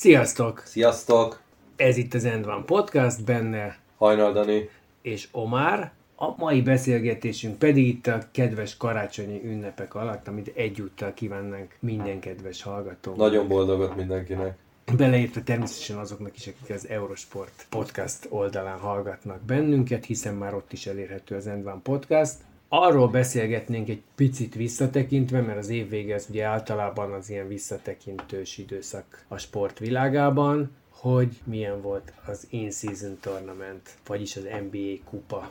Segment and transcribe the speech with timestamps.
[0.00, 0.62] Sziasztok!
[0.64, 1.40] Sziasztok!
[1.76, 4.68] Ez itt az End One Podcast, benne Hajnal Dani.
[5.02, 5.90] és Omar.
[6.16, 12.62] A mai beszélgetésünk pedig itt a kedves karácsonyi ünnepek alatt, amit egyúttal kívánnánk minden kedves
[12.62, 13.14] hallgató.
[13.16, 14.56] Nagyon boldogot mindenkinek.
[14.96, 20.86] Beleértve természetesen azoknak is, akik az Eurosport podcast oldalán hallgatnak bennünket, hiszen már ott is
[20.86, 22.36] elérhető az End One Podcast.
[22.72, 28.58] Arról beszélgetnénk egy picit visszatekintve, mert az év vége az ugye általában az ilyen visszatekintős
[28.58, 35.50] időszak a sport világában, hogy milyen volt az In-Season Tournament, vagyis az NBA kupa.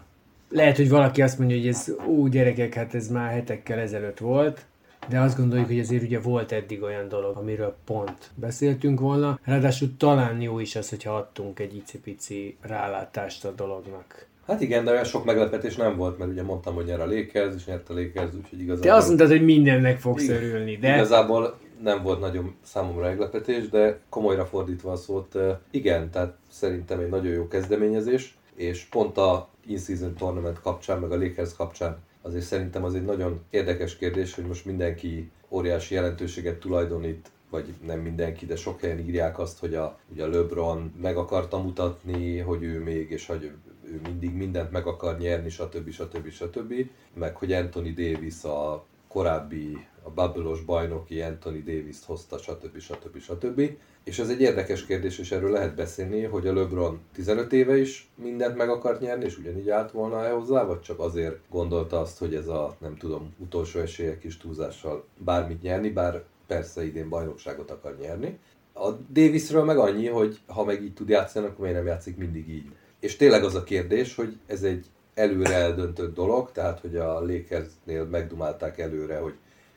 [0.49, 4.65] Lehet, hogy valaki azt mondja, hogy ez, ú, gyerekek, hát ez már hetekkel ezelőtt volt,
[5.09, 9.39] de azt gondoljuk, hogy azért ugye volt eddig olyan dolog, amiről pont beszéltünk volna.
[9.43, 14.28] Ráadásul talán jó is az, hogyha adtunk egy icipici rálátást a dolognak.
[14.49, 17.55] Hát igen, de olyan sok meglepetés nem volt, mert ugye mondtam, hogy nyer a Lakers,
[17.55, 18.89] és nyert a Lakers, úgyhogy igazából...
[18.89, 20.35] Te azt mondtad, hogy mindennek fogsz Igen.
[20.35, 25.37] örülni, de Igazából nem volt nagyon számomra meglepetés, de komolyra fordítva a szót,
[25.71, 31.17] igen, tehát szerintem egy nagyon jó kezdeményezés, és pont a In-Season Tournament kapcsán, meg a
[31.17, 37.29] Lakers kapcsán azért szerintem az egy nagyon érdekes kérdés, hogy most mindenki óriási jelentőséget tulajdonít
[37.49, 41.57] vagy nem mindenki, de sok helyen írják azt, hogy a, ugye a LeBron meg akarta
[41.57, 43.51] mutatni, hogy ő még, és hogy
[43.89, 45.91] ő mindig mindent meg akar nyerni, stb.
[45.91, 46.29] stb.
[46.29, 46.73] stb.
[47.13, 52.79] Meg hogy Anthony Davis a korábbi, a bubble bajnoki Anthony Davis-t hozta, stb.
[52.79, 53.19] stb.
[53.19, 53.61] stb.
[54.03, 58.09] És ez egy érdekes kérdés, és erről lehet beszélni, hogy a LeBron 15 éve is
[58.15, 62.17] mindent meg akart nyerni, és ugyanígy állt volna el hozzá, vagy csak azért gondolta azt,
[62.17, 67.71] hogy ez a, nem tudom, utolsó esélye kis túlzással bármit nyerni, bár persze idén bajnokságot
[67.71, 68.39] akar nyerni.
[68.73, 72.49] A Davisről meg annyi, hogy ha meg így tud játszani, akkor miért nem játszik mindig
[72.49, 72.71] így.
[72.99, 78.03] És tényleg az a kérdés, hogy ez egy előre eldöntött dolog, tehát hogy a Lakersnél
[78.03, 79.33] megdumálták előre, hogy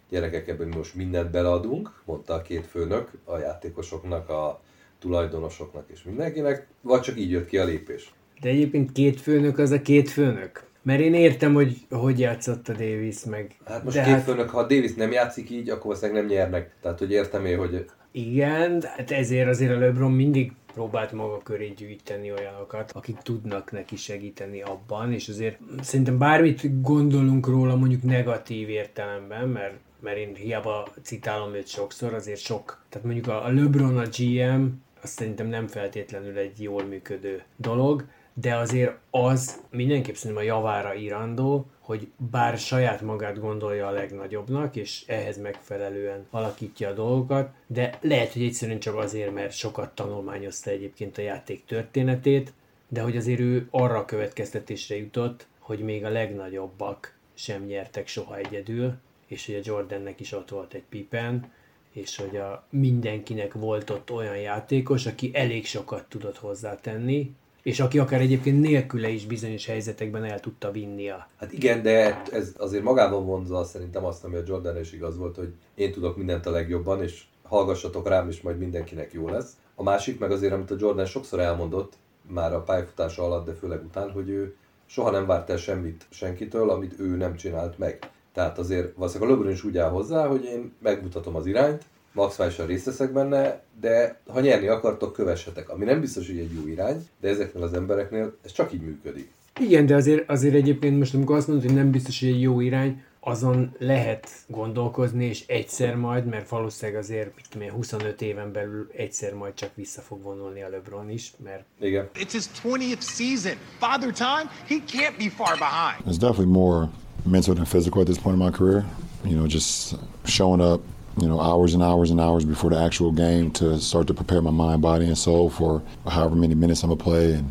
[0.08, 4.60] gyerekek, ebben mi most mindent beleadunk, mondta a két főnök, a játékosoknak, a
[4.98, 8.12] tulajdonosoknak és mindenkinek, vagy csak így jött ki a lépés.
[8.40, 10.70] de egyébként két főnök az a két főnök.
[10.82, 13.56] Mert én értem, hogy hogy játszott a Davis meg.
[13.64, 16.74] Hát most de két főnök, ha a Davis nem játszik így, akkor valószínűleg nem nyernek.
[16.80, 21.68] Tehát, hogy értem én, hogy Igen, hát ezért azért a LeBron mindig próbált maga köré
[21.68, 28.68] gyűjteni olyanokat, akik tudnak neki segíteni abban, és azért szerintem bármit gondolunk róla mondjuk negatív
[28.68, 32.82] értelemben, mert mert én hiába citálom őt sokszor, azért sok.
[32.88, 34.64] Tehát mondjuk a LeBron a GM,
[35.02, 38.04] azt szerintem nem feltétlenül egy jól működő dolog,
[38.34, 44.76] de azért az mindenképp szerintem a javára írandó, hogy bár saját magát gondolja a legnagyobbnak,
[44.76, 50.70] és ehhez megfelelően alakítja a dolgokat, de lehet, hogy egyszerűen csak azért, mert sokat tanulmányozta
[50.70, 52.52] egyébként a játék történetét,
[52.88, 58.36] de hogy azért ő arra a következtetésre jutott, hogy még a legnagyobbak sem nyertek soha
[58.36, 58.94] egyedül,
[59.26, 61.52] és hogy a Jordannek is ott volt egy Pippen,
[61.92, 67.98] és hogy a mindenkinek volt ott olyan játékos, aki elég sokat tudott hozzátenni, és aki
[67.98, 71.28] akár egyébként nélküle is bizonyos helyzetekben el tudta vinni a...
[71.36, 75.36] Hát igen, de ez azért magában vonza szerintem azt, ami a Jordan is igaz volt,
[75.36, 79.52] hogy én tudok mindent a legjobban, és hallgassatok rám, és majd mindenkinek jó lesz.
[79.74, 81.92] A másik meg azért, amit a Jordan sokszor elmondott,
[82.28, 84.56] már a pályafutása alatt, de főleg után, hogy ő
[84.86, 88.10] soha nem várt el semmit senkitől, amit ő nem csinált meg.
[88.32, 92.66] Tehát azért valószínűleg a LeBron is úgy áll hozzá, hogy én megmutatom az irányt, maximálisan
[92.66, 95.68] részt veszek benne, de ha nyerni akartok, kövessetek.
[95.68, 99.30] Ami nem biztos, hogy egy jó irány, de ezeknél az embereknél ez csak így működik.
[99.60, 102.60] Igen, de azért, azért egyébként most, amikor azt mondod, hogy nem biztos, hogy egy jó
[102.60, 108.52] irány, azon lehet gondolkozni, és egyszer majd, mert valószínűleg azért, mit tudom én, 25 éven
[108.52, 112.08] belül egyszer majd csak vissza fog vonulni a LeBron is, mert Igen.
[112.14, 113.56] It's his 20th season.
[113.78, 116.14] Father Time, he can't be far behind.
[116.14, 116.88] It's definitely more
[117.24, 118.84] mental than physical at this point in my career.
[119.24, 119.94] You know, just
[120.24, 120.80] showing up,
[121.20, 124.40] you know, hours and hours and hours before the actual game to start to prepare
[124.40, 127.50] my mind, body, and soul for however many minutes I'm gonna play and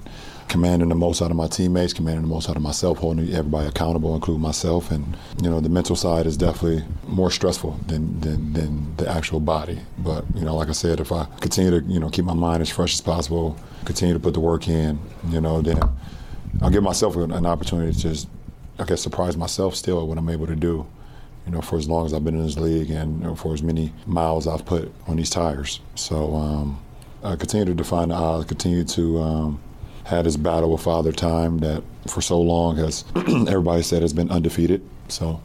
[0.52, 3.68] commanding the most out of my teammates, commanding the most out of myself, holding everybody
[3.70, 4.92] accountable, including myself.
[4.92, 9.40] And, you know, the mental side is definitely more stressful than, than, than the actual
[9.40, 9.80] body.
[9.98, 12.62] But, you know, like I said, if I continue to, you know, keep my mind
[12.62, 15.00] as fresh as possible, continue to put the work in,
[15.30, 15.80] you know, then
[16.62, 18.28] I'll give myself an, opportunity to just,
[18.78, 20.86] I guess, surprise myself still at what I'm able to do,
[21.46, 23.54] you know, for as long as I've been in this league and you know, for
[23.54, 25.82] as many miles I've put on these tires.
[25.96, 26.80] So, um,
[27.24, 29.60] uh, continue to define the odds, continue to um,
[30.06, 33.06] have this battle with Father Time that for so long has
[33.48, 34.82] everybody said has been undefeated.
[35.08, 35.42] So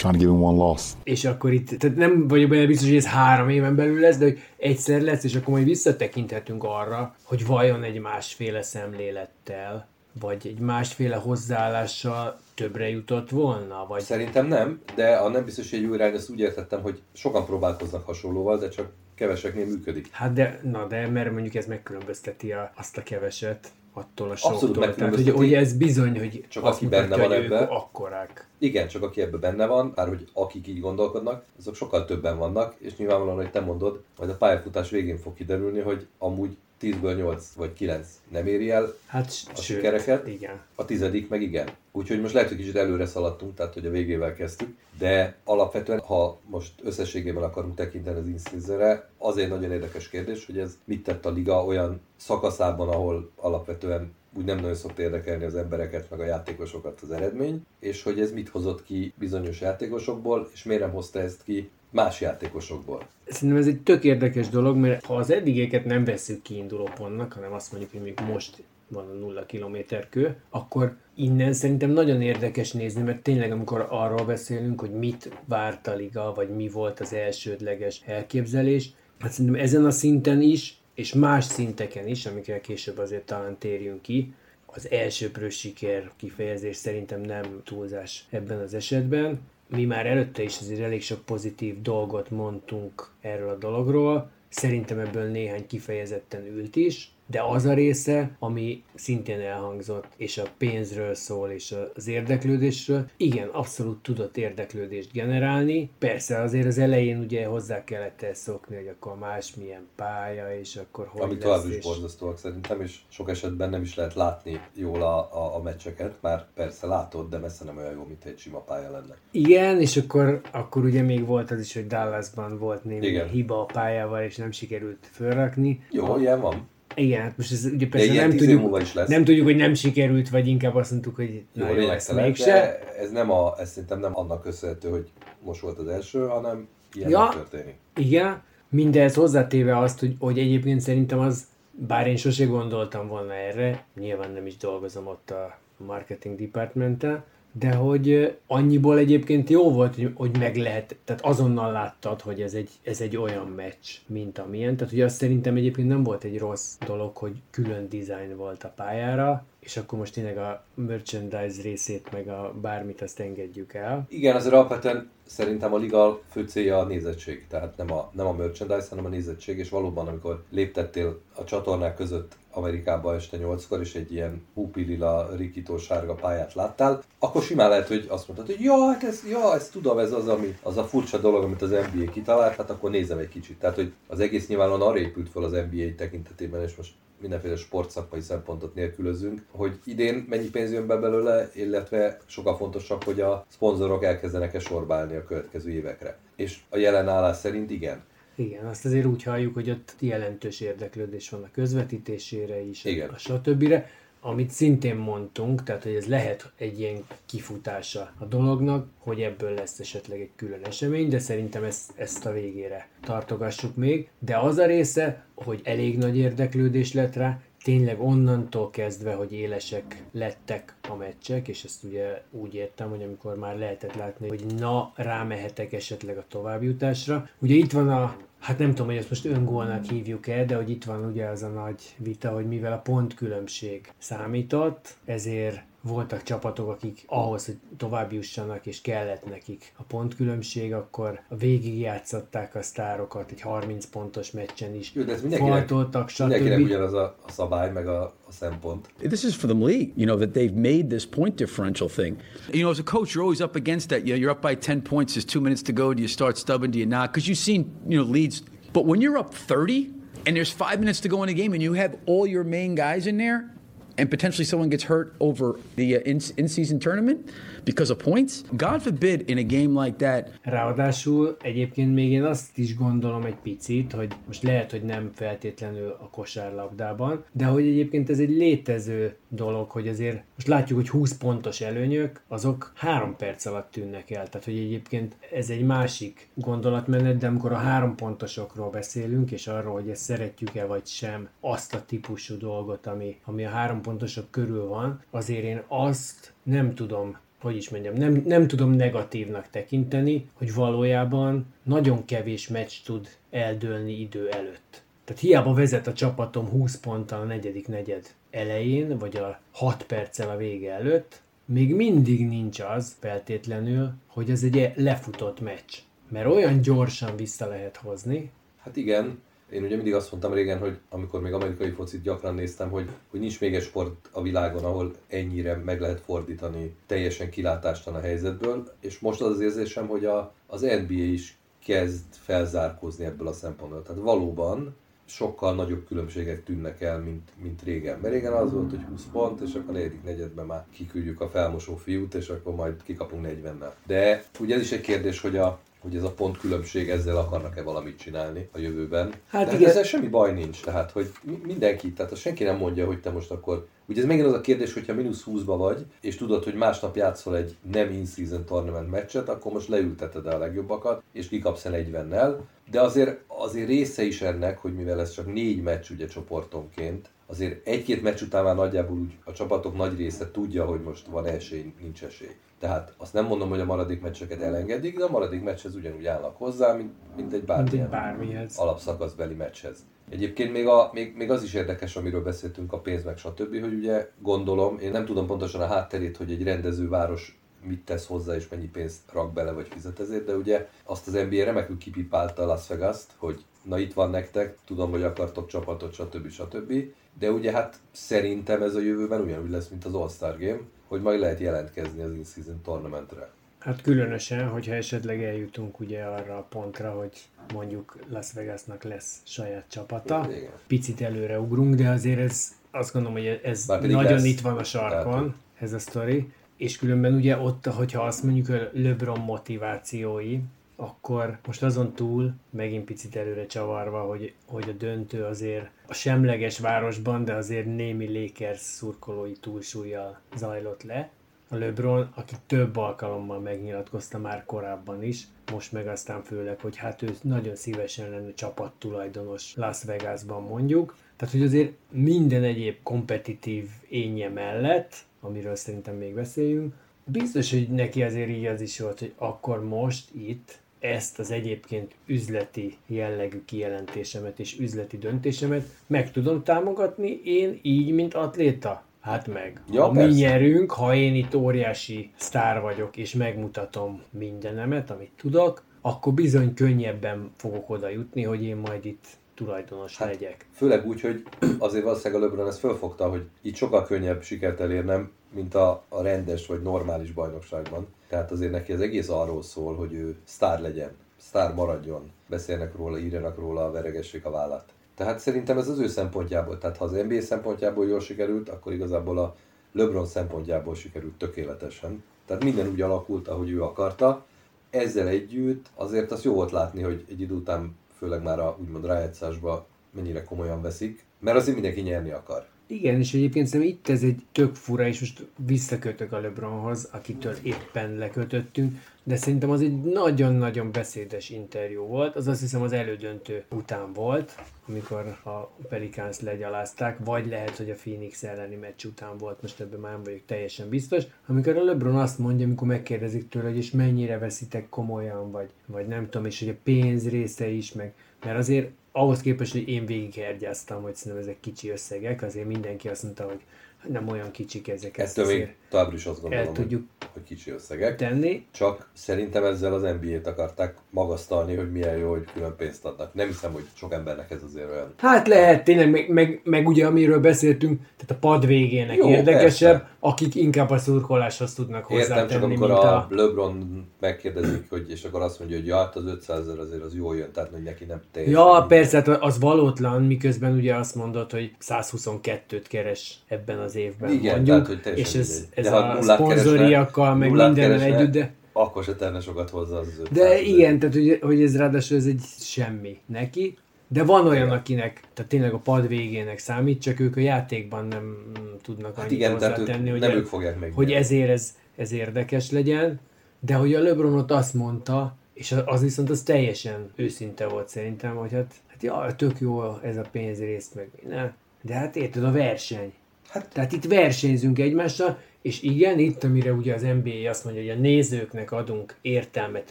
[0.00, 0.92] trying to give him one loss.
[1.02, 4.24] És akkor itt, tehát nem vagyok benne biztos, hogy ez három éven belül lesz, de
[4.24, 9.86] hogy egyszer lesz, és akkor majd visszatekinthetünk arra, hogy vajon egy másféle szemlélettel,
[10.20, 13.86] vagy egy másféle hozzáállással többre jutott volna?
[13.88, 14.00] Vagy...
[14.00, 17.44] Szerintem nem, de a nem biztos, hogy egy új irány, azt úgy értettem, hogy sokan
[17.44, 20.10] próbálkoznak hasonlóval, de csak keveseknél működik.
[20.10, 24.54] Hát de, na de, mert mondjuk ez megkülönbözteti a, azt a keveset attól a soktól.
[24.54, 27.58] Abszolút Tehát, hogy, hogy ez bizony, hogy Csak aki benne van hogy ők ebbe.
[27.58, 28.48] akkorák.
[28.58, 32.74] Igen, csak aki ebben benne van, bár hogy akik így gondolkodnak, azok sokkal többen vannak,
[32.78, 37.52] és nyilvánvalóan, hogy te mondod, majd a pályafutás végén fog kiderülni, hogy amúgy 10-ből 8
[37.56, 40.60] vagy 9 nem éri el Hát a sőt, sikereket, Igen.
[40.74, 41.68] a tizedik meg igen.
[41.92, 46.38] Úgyhogy most lehet, hogy kicsit előre szaladtunk, tehát hogy a végével kezdtük, de alapvetően, ha
[46.46, 51.30] most összességében akarunk tekinteni az inszízere, azért nagyon érdekes kérdés, hogy ez mit tett a
[51.30, 57.00] liga olyan szakaszában, ahol alapvetően úgy nem nagyon szokta érdekelni az embereket, meg a játékosokat
[57.00, 61.42] az eredmény, és hogy ez mit hozott ki bizonyos játékosokból, és miért nem hozta ezt
[61.44, 63.06] ki más játékosokból.
[63.26, 67.52] Szerintem ez egy tök érdekes dolog, mert ha az eddigeket nem veszük kiinduló pontnak, hanem
[67.52, 72.72] azt mondjuk, hogy még most van a nulla kilométer kő, akkor innen szerintem nagyon érdekes
[72.72, 77.12] nézni, mert tényleg amikor arról beszélünk, hogy mit várt a liga, vagy mi volt az
[77.12, 83.26] elsődleges elképzelés, hát szerintem ezen a szinten is, és más szinteken is, amikre később azért
[83.26, 84.34] talán térjünk ki,
[84.66, 89.40] az elsőprő siker kifejezés szerintem nem túlzás ebben az esetben.
[89.68, 95.30] Mi már előtte is azért elég sok pozitív dolgot mondtunk erről a dologról, szerintem ebből
[95.30, 101.50] néhány kifejezetten ült is, de az a része, ami szintén elhangzott, és a pénzről szól,
[101.50, 105.90] és az érdeklődésről, igen, abszolút tudott érdeklődést generálni.
[105.98, 110.76] Persze azért az elején ugye hozzá kellett ezt szokni, hogy akkor más milyen pálya, és
[110.76, 111.84] akkor hogy Ami lesz, tovább is és...
[111.84, 116.46] borzasztóak szerintem, és sok esetben nem is lehet látni jól a, a, a meccseket, már
[116.54, 119.16] persze látod, de messze nem olyan jó, mint egy sima pálya lenne.
[119.30, 123.28] Igen, és akkor, akkor ugye még volt az is, hogy Dallasban volt némi Igen.
[123.28, 125.84] hiba a pályával, és nem sikerült fölrakni.
[125.90, 126.68] Jó, ilyen van.
[126.94, 129.08] Igen, hát most ez ugye persze nem tudjuk, is lesz.
[129.08, 132.78] nem tudjuk, hogy nem sikerült, vagy inkább azt mondtuk, hogy Jó, jó, lényegtelen, mégse.
[132.98, 135.10] ez, nem a, ez szerintem nem annak köszönhető, hogy
[135.40, 137.28] most volt az első, hanem ilyen Ja.
[137.32, 137.74] történik.
[137.96, 143.84] Igen, mindez hozzátéve azt, hogy, hogy egyébként szerintem az, bár én sose gondoltam volna erre,
[144.00, 150.38] nyilván nem is dolgozom ott a marketing departmenttel, de hogy annyiból egyébként jó volt, hogy
[150.38, 154.76] meg lehet, tehát azonnal láttad, hogy ez egy, ez egy olyan meccs, mint amilyen.
[154.76, 158.72] Tehát ugye azt szerintem egyébként nem volt egy rossz dolog, hogy külön design volt a
[158.76, 164.06] pályára, és akkor most tényleg a merchandise részét, meg a bármit azt engedjük el.
[164.08, 168.32] Igen, azért alapvetően szerintem a liga fő célja a nézettség, tehát nem a, nem a
[168.32, 173.94] merchandise, hanem a nézettség, és valóban, amikor léptettél a csatornák között Amerikába este 8-kor, és
[173.94, 178.86] egy ilyen húpilila, rikító sárga pályát láttál, akkor simán lehet, hogy azt mondtad, hogy ja,
[178.86, 182.10] hát ez, ja, ezt tudom, ez az, ami, az a furcsa dolog, amit az NBA
[182.10, 183.58] kitalált, hát akkor nézem egy kicsit.
[183.58, 188.20] Tehát, hogy az egész nyilvánvalóan arra épült fel az NBA tekintetében, és most mindenféle sportszakmai
[188.20, 194.04] szempontot nélkülözünk, hogy idén mennyi pénz jön be belőle, illetve sokkal fontosabb, hogy a szponzorok
[194.04, 196.18] elkezdenek-e sorbálni a következő évekre.
[196.36, 198.02] És a jelen állás szerint igen.
[198.34, 203.08] Igen, azt azért úgy halljuk, hogy ott jelentős érdeklődés van a közvetítésére is, Igen.
[203.08, 203.74] a stb.
[204.20, 209.78] Amit szintén mondtunk, tehát hogy ez lehet egy ilyen kifutása a dolognak, hogy ebből lesz
[209.78, 214.08] esetleg egy külön esemény, de szerintem ezt, ezt a végére tartogassuk még.
[214.18, 220.02] De az a része, hogy elég nagy érdeklődés lett rá, tényleg onnantól kezdve, hogy élesek
[220.12, 224.92] lettek a meccsek, és ezt ugye úgy értem, hogy amikor már lehetett látni, hogy na,
[224.96, 227.28] rámehetek esetleg a továbbjutásra.
[227.38, 230.84] Ugye itt van a Hát nem tudom, hogy ezt most öngólnak hívjuk-e, de hogy itt
[230.84, 237.04] van ugye az a nagy vita, hogy mivel a pontkülönbség számított, ezért voltak csapatok, akik
[237.06, 243.30] ahhoz, hogy tovább jussanak, és kellett nekik a pontkülönbség, akkor a végig játszották a sztárokat
[243.30, 244.90] egy 30 pontos meccsen is.
[244.94, 246.64] Jó, de ez mindenkinek, Faltoltak, mindenkinek stb.
[246.64, 248.88] ugyanaz a, a szabály, meg a, a szempont.
[248.98, 252.16] This is for the league, you know, that they've made this point differential thing.
[252.52, 254.06] You know, as a coach, you're always up against that.
[254.06, 255.94] You know, you're up by 10 points, there's two minutes to go.
[255.94, 256.70] Do you start stubbing?
[256.70, 257.12] Do you not?
[257.12, 258.42] Because you've seen, you know, leads.
[258.72, 259.90] But when you're up 30
[260.26, 262.74] and there's five minutes to go in a game and you have all your main
[262.74, 263.50] guys in there
[263.98, 267.30] and potentially someone gets hurt over the uh, in- in-season tournament
[267.64, 272.58] because of points, God forbid in a game like that, Ráadásul egyébként még én azt
[272.58, 278.10] is gondolom egy picit, hogy most lehet, hogy nem feltétlenül a kosárlabdában, de hogy egyébként
[278.10, 283.46] ez egy létező dolog, hogy azért most látjuk, hogy 20 pontos előnyök, azok három perc
[283.46, 284.28] alatt tűnnek el.
[284.28, 289.72] Tehát, hogy egyébként ez egy másik gondolatmenet, de amikor a három pontosokról beszélünk, és arról,
[289.72, 294.66] hogy ezt szeretjük-e vagy sem, azt a típusú dolgot, ami, ami a három pontosok körül
[294.66, 300.54] van, azért én azt nem tudom hogy is mondjam, nem, nem tudom negatívnak tekinteni, hogy
[300.54, 304.82] valójában nagyon kevés meccs tud eldőlni idő előtt.
[305.04, 310.30] Tehát hiába vezet a csapatom 20 ponttal a negyedik negyed elején, vagy a 6 perccel
[310.30, 315.78] a vége előtt, még mindig nincs az feltétlenül, hogy ez egy lefutott meccs.
[316.08, 318.30] Mert olyan gyorsan vissza lehet hozni.
[318.58, 319.18] Hát igen,
[319.52, 323.20] én ugye mindig azt mondtam régen, hogy amikor még amerikai focit gyakran néztem, hogy, hogy
[323.20, 328.72] nincs még egy sport a világon, ahol ennyire meg lehet fordítani teljesen kilátástan a helyzetből,
[328.80, 333.82] és most az az érzésem, hogy a, az NBA is kezd felzárkózni ebből a szempontból.
[333.82, 337.98] Tehát valóban sokkal nagyobb különbségek tűnnek el, mint, mint régen.
[337.98, 341.28] Mert régen az volt, hogy 20 pont, és akkor a negyedik negyedben már kiküldjük a
[341.28, 343.72] felmosó fiút, és akkor majd kikapunk 40-nel.
[343.86, 347.62] De ugye ez is egy kérdés, hogy a, hogy ez a pont különbség ezzel akarnak-e
[347.62, 349.12] valamit csinálni a jövőben.
[349.28, 349.68] Hát De igen.
[349.70, 353.66] ezzel semmi baj nincs, tehát hogy mindenki, tehát senki nem mondja, hogy te most akkor
[353.90, 357.36] Ugye ez megint az a kérdés, hogyha mínusz 20-ba vagy, és tudod, hogy másnap játszol
[357.36, 362.36] egy nem in-season tournament meccset, akkor most leülteted a legjobbakat, és kikapsz el 40-nel.
[362.70, 367.66] De azért, azért része is ennek, hogy mivel ez csak négy meccs ugye csoportonként, azért
[367.66, 371.74] egy-két meccs után már nagyjából úgy a csapatok nagy része tudja, hogy most van esély,
[371.80, 372.36] nincs esély.
[372.58, 376.36] Tehát azt nem mondom, hogy a maradék meccseket elengedik, de a maradék meccshez ugyanúgy állnak
[376.36, 378.56] hozzá, mint, mint egy bármilyen mint egy bármihez.
[378.56, 379.78] alapszakaszbeli meccshez.
[380.10, 383.74] Egyébként még, a, még, még az is érdekes, amiről beszéltünk, a pénz meg stb., hogy
[383.74, 388.48] ugye gondolom, én nem tudom pontosan a hátterét, hogy egy rendezőváros mit tesz hozzá és
[388.48, 392.68] mennyi pénzt rak bele vagy fizet ezért, de ugye azt az NBA remekül kipipálta Las
[392.68, 396.30] vegas hogy na itt van nektek, tudom, hogy akartok csapatot, stb.
[396.30, 396.72] stb.
[397.18, 401.20] De ugye hát szerintem ez a jövőben ugyanúgy lesz, mint az All-Star Game, hogy majd
[401.20, 403.30] lehet jelentkezni az in-season tournamentre.
[403.58, 407.12] Hát különösen, hogyha esetleg eljutunk ugye arra a pontra, hogy
[407.52, 410.26] mondjuk Las Vegasnak lesz saját csapata.
[410.30, 410.50] Igen.
[410.66, 414.24] Picit előre ugrunk, de azért ez, azt gondolom, hogy ez nagyon lesz.
[414.24, 416.32] itt van a sarkon, Tehát, ez a sztori.
[416.60, 420.38] És különben ugye ott, hogyha azt mondjuk a LeBron motivációi,
[420.76, 426.58] akkor most azon túl, megint picit előre csavarva, hogy, hogy a döntő azért a semleges
[426.58, 431.10] városban, de azért némi Lakers szurkolói túlsúlyjal zajlott le,
[431.52, 437.02] a LeBron, aki több alkalommal megnyilatkozta már korábban is, most meg aztán főleg, hogy hát
[437.02, 440.96] ő nagyon szívesen lenne csapattulajdonos Las Vegasban mondjuk.
[441.16, 448.02] Tehát, hogy azért minden egyéb kompetitív énje mellett, amiről szerintem még beszéljünk, biztos, hogy neki
[448.02, 454.38] azért így az is volt, hogy akkor most itt ezt az egyébként üzleti jellegű kijelentésemet
[454.38, 458.84] és üzleti döntésemet meg tudom támogatni én így, mint atléta.
[459.00, 459.60] Hát meg.
[459.70, 460.08] Ja, ha persze.
[460.08, 466.54] mi nyerünk, ha én itt óriási sztár vagyok, és megmutatom mindenemet, amit tudok, akkor bizony
[466.54, 469.04] könnyebben fogok oda jutni, hogy én majd itt
[469.34, 470.46] tulajdonos hát, legyek.
[470.52, 471.22] Főleg úgy, hogy
[471.58, 476.02] azért valószínűleg a LeBron ezt fölfogta, hogy itt sokkal könnyebb sikert elérnem, mint a, a
[476.02, 477.86] rendes vagy normális bajnokságban.
[478.08, 482.98] Tehát azért neki az egész arról szól, hogy ő sztár legyen, sztár maradjon, beszélnek róla,
[482.98, 484.72] írjanak róla, veregessék a vállát.
[485.00, 489.18] Tehát szerintem ez az ő szempontjából, tehát ha az NBA szempontjából jól sikerült, akkor igazából
[489.18, 489.34] a
[489.72, 492.04] LeBron szempontjából sikerült tökéletesen.
[492.26, 494.26] Tehát minden úgy alakult, ahogy ő akarta.
[494.70, 498.86] Ezzel együtt azért az jó volt látni, hogy egy idő után, főleg már a úgymond
[498.86, 502.46] rájátszásba mennyire komolyan veszik, mert azért mindenki nyerni akar.
[502.70, 507.34] Igen, és egyébként szerintem itt ez egy tök fura, és most visszakötök a LeBronhoz, akitől
[507.42, 512.16] éppen lekötöttünk, de szerintem az egy nagyon-nagyon beszédes interjú volt.
[512.16, 514.34] Az azt hiszem az elődöntő után volt,
[514.68, 519.80] amikor a Pelicans legyalázták, vagy lehet, hogy a Phoenix elleni meccs után volt, most ebben
[519.80, 521.04] már nem vagyok teljesen biztos.
[521.26, 525.86] Amikor a LeBron azt mondja, amikor megkérdezik tőle, hogy és mennyire veszitek komolyan, vagy, vagy
[525.86, 527.92] nem tudom, és hogy a pénz része is, meg
[528.24, 533.02] mert azért ahhoz képest, hogy én végighergyáztam, hogy szerintem ezek kicsi összegek, azért mindenki azt
[533.02, 533.40] mondta, hogy
[533.88, 534.98] nem olyan kicsik ezek.
[534.98, 536.82] Ettől még továbbra is azt gondolom, el tudjuk
[537.12, 537.96] hogy kicsi összegek.
[537.96, 538.46] Tenni.
[538.50, 543.14] Csak szerintem ezzel az NBA-t akarták magasztalni, hogy milyen jó, hogy külön pénzt adnak.
[543.14, 544.94] Nem hiszem, hogy sok embernek ez azért olyan.
[544.96, 549.78] Hát lehet, tényleg, meg, meg, meg ugye amiről beszéltünk, tehát a pad végének jó, érdekesebb,
[549.78, 549.96] persze.
[550.00, 552.20] akik inkább a szurkoláshoz tudnak hozzátenni.
[552.20, 555.96] Értem, csak amikor a, a LeBron megkérdezik, hogy, és akkor azt mondja, hogy ja, hát
[555.96, 558.40] az 500 ezer azért az jól jön, tehát hogy neki nem teljesen.
[558.40, 564.10] Ja, persze, hát az valótlan, miközben ugye azt mondod, hogy 122-t keres ebben az évben
[564.10, 568.32] Igen, mondjuk, tehát, hogy és ez, ez a szponzoriakkal, meg minden együtt, de...
[568.52, 572.20] Akkor se tenne sokat hozzá az De igen, tehát hogy, hogy ez ráadásul ez egy
[572.38, 573.58] semmi neki.
[573.88, 578.32] de van olyan, akinek, tehát tényleg a pad végének számít, csak ők a játékban nem
[578.62, 580.74] tudnak Hát annyit igen, hozzátenni, hogy, nem el- ők fogják megnyerni.
[580.74, 583.00] hogy ezért ez, ez érdekes legyen,
[583.40, 588.32] de hogy a LeBronot azt mondta, és az viszont az teljesen őszinte volt szerintem, hogy
[588.32, 592.92] hát, hát ja, tök jó ez a pénzrészt, meg minden, de hát érted, a verseny.
[593.30, 597.70] Hát, Tehát itt versenyzünk egymással, és igen, itt, amire ugye az NBA azt mondja, hogy
[597.70, 599.70] a nézőknek adunk értelmet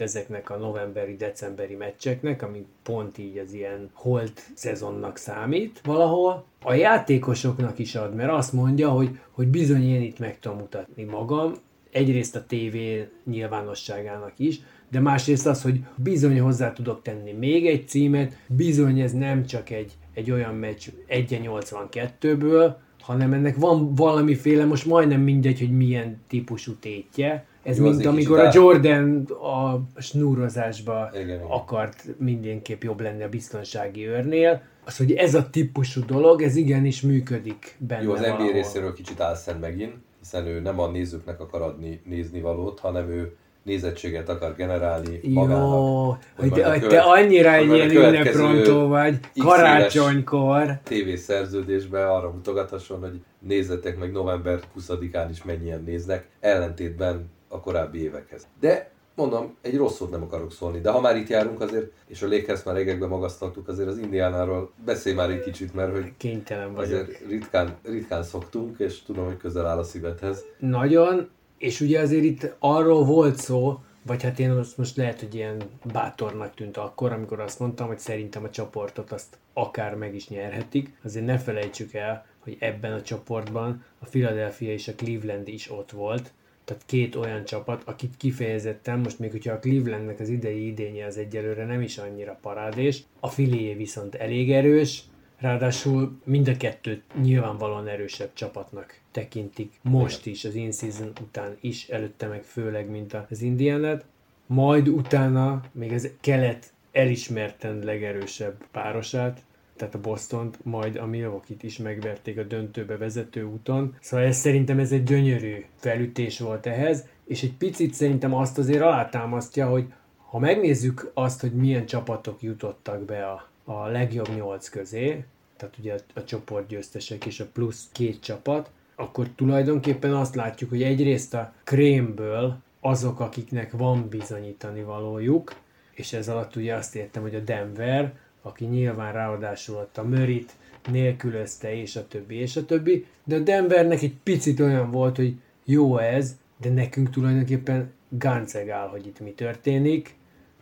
[0.00, 7.78] ezeknek a novemberi-decemberi meccseknek, ami pont így az ilyen holt szezonnak számít valahol, a játékosoknak
[7.78, 11.54] is ad, mert azt mondja, hogy, hogy bizony én itt meg tudom mutatni magam,
[11.90, 12.76] egyrészt a TV
[13.24, 19.12] nyilvánosságának is, de másrészt az, hogy bizony hozzá tudok tenni még egy címet, bizony ez
[19.12, 25.76] nem csak egy, egy olyan meccs 1-82-ből, hanem ennek van valamiféle, most majdnem mindegy, hogy
[25.76, 27.44] milyen típusú tétje.
[27.62, 34.06] Ez Jó, mint amikor a Jordan a snúrozásba Igen, akart mindenképp jobb lenni a biztonsági
[34.06, 34.62] őrnél.
[34.84, 38.52] Az, hogy ez a típusú dolog, ez igenis működik benne Jó, az NBA valahol.
[38.52, 43.36] részéről kicsit álszent megint, hiszen ő nem a nézőknek akar adni nézni valót, hanem ő
[43.62, 46.18] nézettséget akar generálni Jó, magának.
[46.36, 50.78] hogy majd a te, követ- te annyira hogy egy ilyen ünneprontó vagy, karácsonykor.
[50.82, 58.02] TV szerződésbe arra mutogathasson, hogy nézzetek meg november 20-án is mennyien néznek, ellentétben a korábbi
[58.02, 58.46] évekhez.
[58.60, 62.22] De mondom, egy rossz szót nem akarok szólni, de ha már itt járunk azért, és
[62.22, 66.74] a Lakers már régekben magasztaltuk, azért az Indiánáról beszélj már egy kicsit, mert hogy Kénytelen
[66.74, 67.00] vagyok.
[67.00, 70.44] azért ritkán, ritkán szoktunk, és tudom, hogy közel áll a szívedhez.
[70.58, 75.34] Nagyon, és ugye azért itt arról volt szó, vagy hát én most, most lehet, hogy
[75.34, 75.62] ilyen
[75.92, 80.92] bátornak tűnt akkor, amikor azt mondtam, hogy szerintem a csoportot azt akár meg is nyerhetik.
[81.04, 85.90] Azért ne felejtsük el, hogy ebben a csoportban a Philadelphia és a Cleveland is ott
[85.90, 86.32] volt.
[86.64, 91.16] Tehát két olyan csapat, akit kifejezetten, most még hogyha a Clevelandnek az idei idénye az
[91.16, 95.02] egyelőre nem is annyira parádés, a Phillyé viszont elég erős,
[95.40, 102.26] Ráadásul mind a kettőt nyilvánvalóan erősebb csapatnak tekintik most is, az in-season után is, előtte
[102.26, 104.04] meg főleg, mint az Indiánát.
[104.46, 109.42] Majd utána még az kelet elismerten legerősebb párosát,
[109.76, 113.96] tehát a boston majd a Milwaukee-t is megverték a döntőbe vezető úton.
[114.00, 118.82] Szóval ez szerintem ez egy gyönyörű felütés volt ehhez, és egy picit szerintem azt azért
[118.82, 125.24] alátámasztja, hogy ha megnézzük azt, hogy milyen csapatok jutottak be a, a legjobb nyolc közé,
[125.56, 128.70] tehát ugye a, a csoportgyőztesek és a plusz két csapat,
[129.00, 135.54] akkor tulajdonképpen azt látjuk, hogy egyrészt a krémből azok, akiknek van bizonyítani valójuk,
[135.92, 140.52] és ez alatt ugye azt értem, hogy a Denver, aki nyilván ráadásul ott a Mörit
[140.90, 145.34] nélkülözte, és a többi, és a többi, de a Denvernek egy picit olyan volt, hogy
[145.64, 150.18] jó ez, de nekünk tulajdonképpen gáncegál, hogy itt mi történik,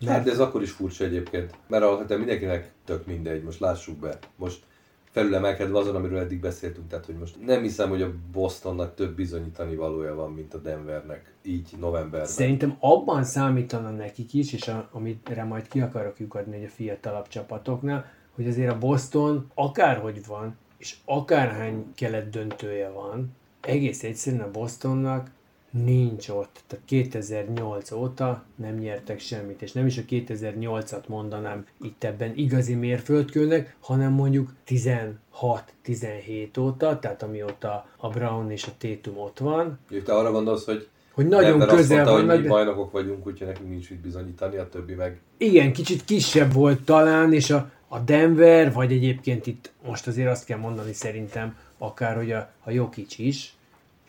[0.06, 3.96] Hát de ez akkor is furcsa egyébként, mert a, de mindenkinek tök mindegy, most lássuk
[3.96, 4.18] be.
[4.36, 4.62] Most
[5.10, 9.74] felülemelkedve azon, amiről eddig beszéltünk, tehát hogy most nem hiszem, hogy a Bostonnak több bizonyítani
[9.74, 12.28] valója van, mint a Denvernek, így novemberben.
[12.28, 17.28] Szerintem abban számítana nekik is, és a, amire majd ki akarok lyukadni hogy a fiatalabb
[17.28, 24.50] csapatoknál, hogy azért a Boston akárhogy van, és akárhány kelet döntője van, egész egyszerűen a
[24.50, 25.30] Bostonnak
[25.70, 26.60] nincs ott.
[26.66, 32.74] Tehát 2008 óta nem nyertek semmit, és nem is a 2008-at mondanám itt ebben igazi
[32.74, 40.00] mérföldkőnek, hanem mondjuk 16-17 óta, tehát amióta a Brown és a Tatum ott van, Jó,
[40.00, 43.46] te arra gondolsz, hogy hogy nagyon azt közel mondta, hogy vannak, mi bajnokok vagyunk, úgyhogy
[43.46, 47.98] nekünk nincs mit bizonyítani, a többi meg Igen, kicsit kisebb volt talán, és a, a
[47.98, 53.18] Denver, vagy egyébként itt most azért azt kell mondani szerintem, akár hogy a, a Jokic
[53.18, 53.56] is,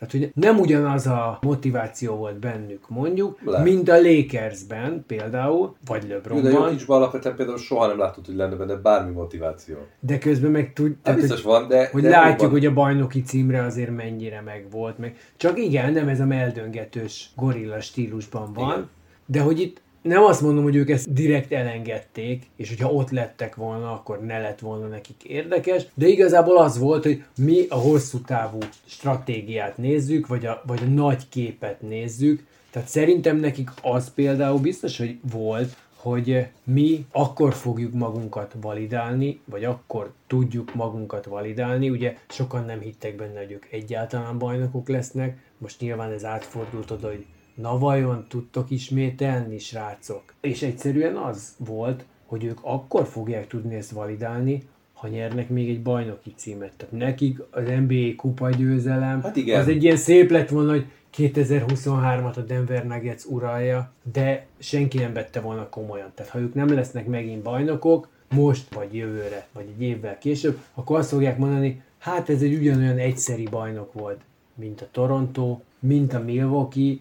[0.00, 3.64] tehát, hogy nem ugyanaz a motiváció volt bennük, mondjuk, Lehet.
[3.64, 8.34] mint a Lakersben például, vagy Jó, de LeBronban, Jokicsban alapvetően például soha nem látod, hogy
[8.34, 9.76] lenne benne bármi motiváció.
[10.00, 11.88] de közben meg tud, Hát biztos van, de...
[11.92, 12.50] hogy de látjuk, van.
[12.50, 15.16] hogy a bajnoki címre azért mennyire megvolt meg.
[15.36, 18.88] Csak igen, nem ez a meldöngetős gorilla stílusban van, Igen.
[19.26, 23.54] de hogy itt nem azt mondom, hogy ők ezt direkt elengedték, és hogyha ott lettek
[23.54, 28.20] volna, akkor ne lett volna nekik érdekes, de igazából az volt, hogy mi a hosszú
[28.20, 34.58] távú stratégiát nézzük, vagy a, vagy a nagy képet nézzük, tehát szerintem nekik az például
[34.58, 41.90] biztos, hogy volt, hogy mi akkor fogjuk magunkat validálni, vagy akkor tudjuk magunkat validálni.
[41.90, 45.38] Ugye sokan nem hittek benne, hogy ők egyáltalán bajnokok lesznek.
[45.58, 47.24] Most nyilván ez átfordult oda, hogy
[47.60, 50.22] na vajon tudtok ismételni, srácok?
[50.40, 55.82] És egyszerűen az volt, hogy ők akkor fogják tudni ezt validálni, ha nyernek még egy
[55.82, 56.72] bajnoki címet.
[56.76, 59.60] Tehát nekik az NBA kupa győzelem, Hát igen.
[59.60, 65.12] az egy ilyen szép lett volna, hogy 2023-at a Denver Nuggets uralja, de senki nem
[65.12, 66.12] vette volna komolyan.
[66.14, 70.98] Tehát ha ők nem lesznek megint bajnokok, most, vagy jövőre, vagy egy évvel később, akkor
[70.98, 74.20] azt fogják mondani, hát ez egy ugyanolyan egyszeri bajnok volt,
[74.54, 76.96] mint a Toronto, mint a Milwaukee,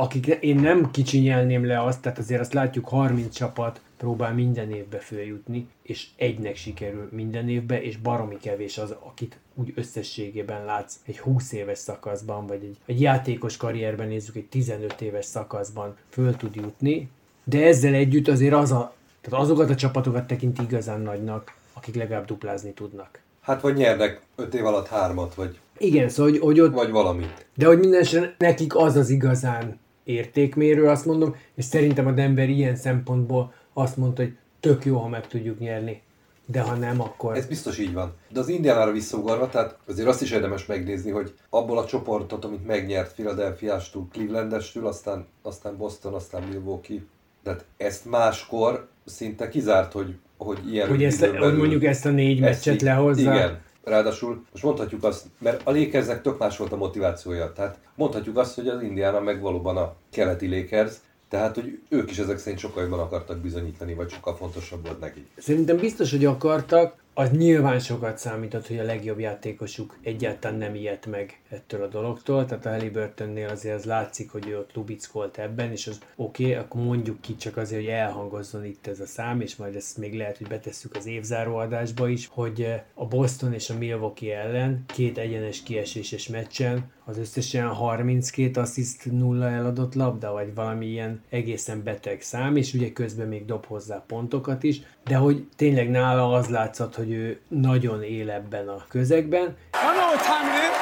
[0.00, 4.98] akik én nem kicsinyelném le azt, tehát azért azt látjuk 30 csapat próbál minden évbe
[4.98, 11.18] följutni, és egynek sikerül minden évbe, és baromi kevés az, akit úgy összességében látsz egy
[11.18, 16.54] 20 éves szakaszban, vagy egy, egy játékos karrierben nézzük, egy 15 éves szakaszban föl tud
[16.54, 17.08] jutni,
[17.44, 22.24] de ezzel együtt azért az a, tehát azokat a csapatokat tekint igazán nagynak, akik legalább
[22.26, 23.20] duplázni tudnak.
[23.40, 27.46] Hát vagy nyernek 5 év alatt hármat, vagy, Igen, szóval, hogy, hogy ott, vagy valamit.
[27.54, 28.04] de hogy minden
[28.38, 29.78] nekik az az igazán
[30.08, 35.08] értékmérő, azt mondom, és szerintem a Denver ilyen szempontból azt mondta, hogy tök jó, ha
[35.08, 36.02] meg tudjuk nyerni,
[36.46, 37.36] de ha nem, akkor...
[37.36, 38.14] Ez biztos így van.
[38.28, 42.66] De az Indiánára visszaugarva, tehát azért azt is érdemes megnézni, hogy abból a csoportot, amit
[42.66, 46.98] megnyert Philadelphia-stől, Cleveland-estől, aztán, aztán Boston, aztán Milwaukee,
[47.42, 52.40] tehát ezt máskor szinte kizárt, hogy, hogy ilyen hogy, ezt, hogy mondjuk ezt a négy
[52.40, 53.20] meccset lehozza.
[53.20, 53.60] Igen.
[53.88, 57.52] Ráadásul most mondhatjuk azt, mert a Lakersnek tök más volt a motivációja.
[57.52, 60.92] Tehát mondhatjuk azt, hogy az Indiana meg valóban a keleti Lakers,
[61.28, 65.26] tehát hogy ők is ezek szerint sokkal jobban akartak bizonyítani, vagy sokkal fontosabb volt nekik.
[65.36, 71.06] Szerintem biztos, hogy akartak, az nyilván sokat számított, hogy a legjobb játékosuk egyáltalán nem ijedt
[71.06, 75.70] meg ettől a dologtól, tehát a Halliburtonnél azért az látszik, hogy ő ott lubickolt ebben,
[75.70, 79.40] és az oké, okay, akkor mondjuk ki csak azért, hogy elhangozzon itt ez a szám,
[79.40, 81.62] és majd ezt még lehet, hogy betesszük az évzáró
[82.06, 87.66] is, hogy eh, a Boston és a Milwaukee ellen két egyenes kieséses meccsen az összesen
[87.66, 93.44] 32 assziszt nulla eladott labda, vagy valami ilyen egészen beteg szám, és ugye közben még
[93.44, 98.68] dob hozzá pontokat is, de hogy tényleg nála az látszott, hogy ő nagyon él ebben
[98.68, 100.76] a közegben, I know what time it is.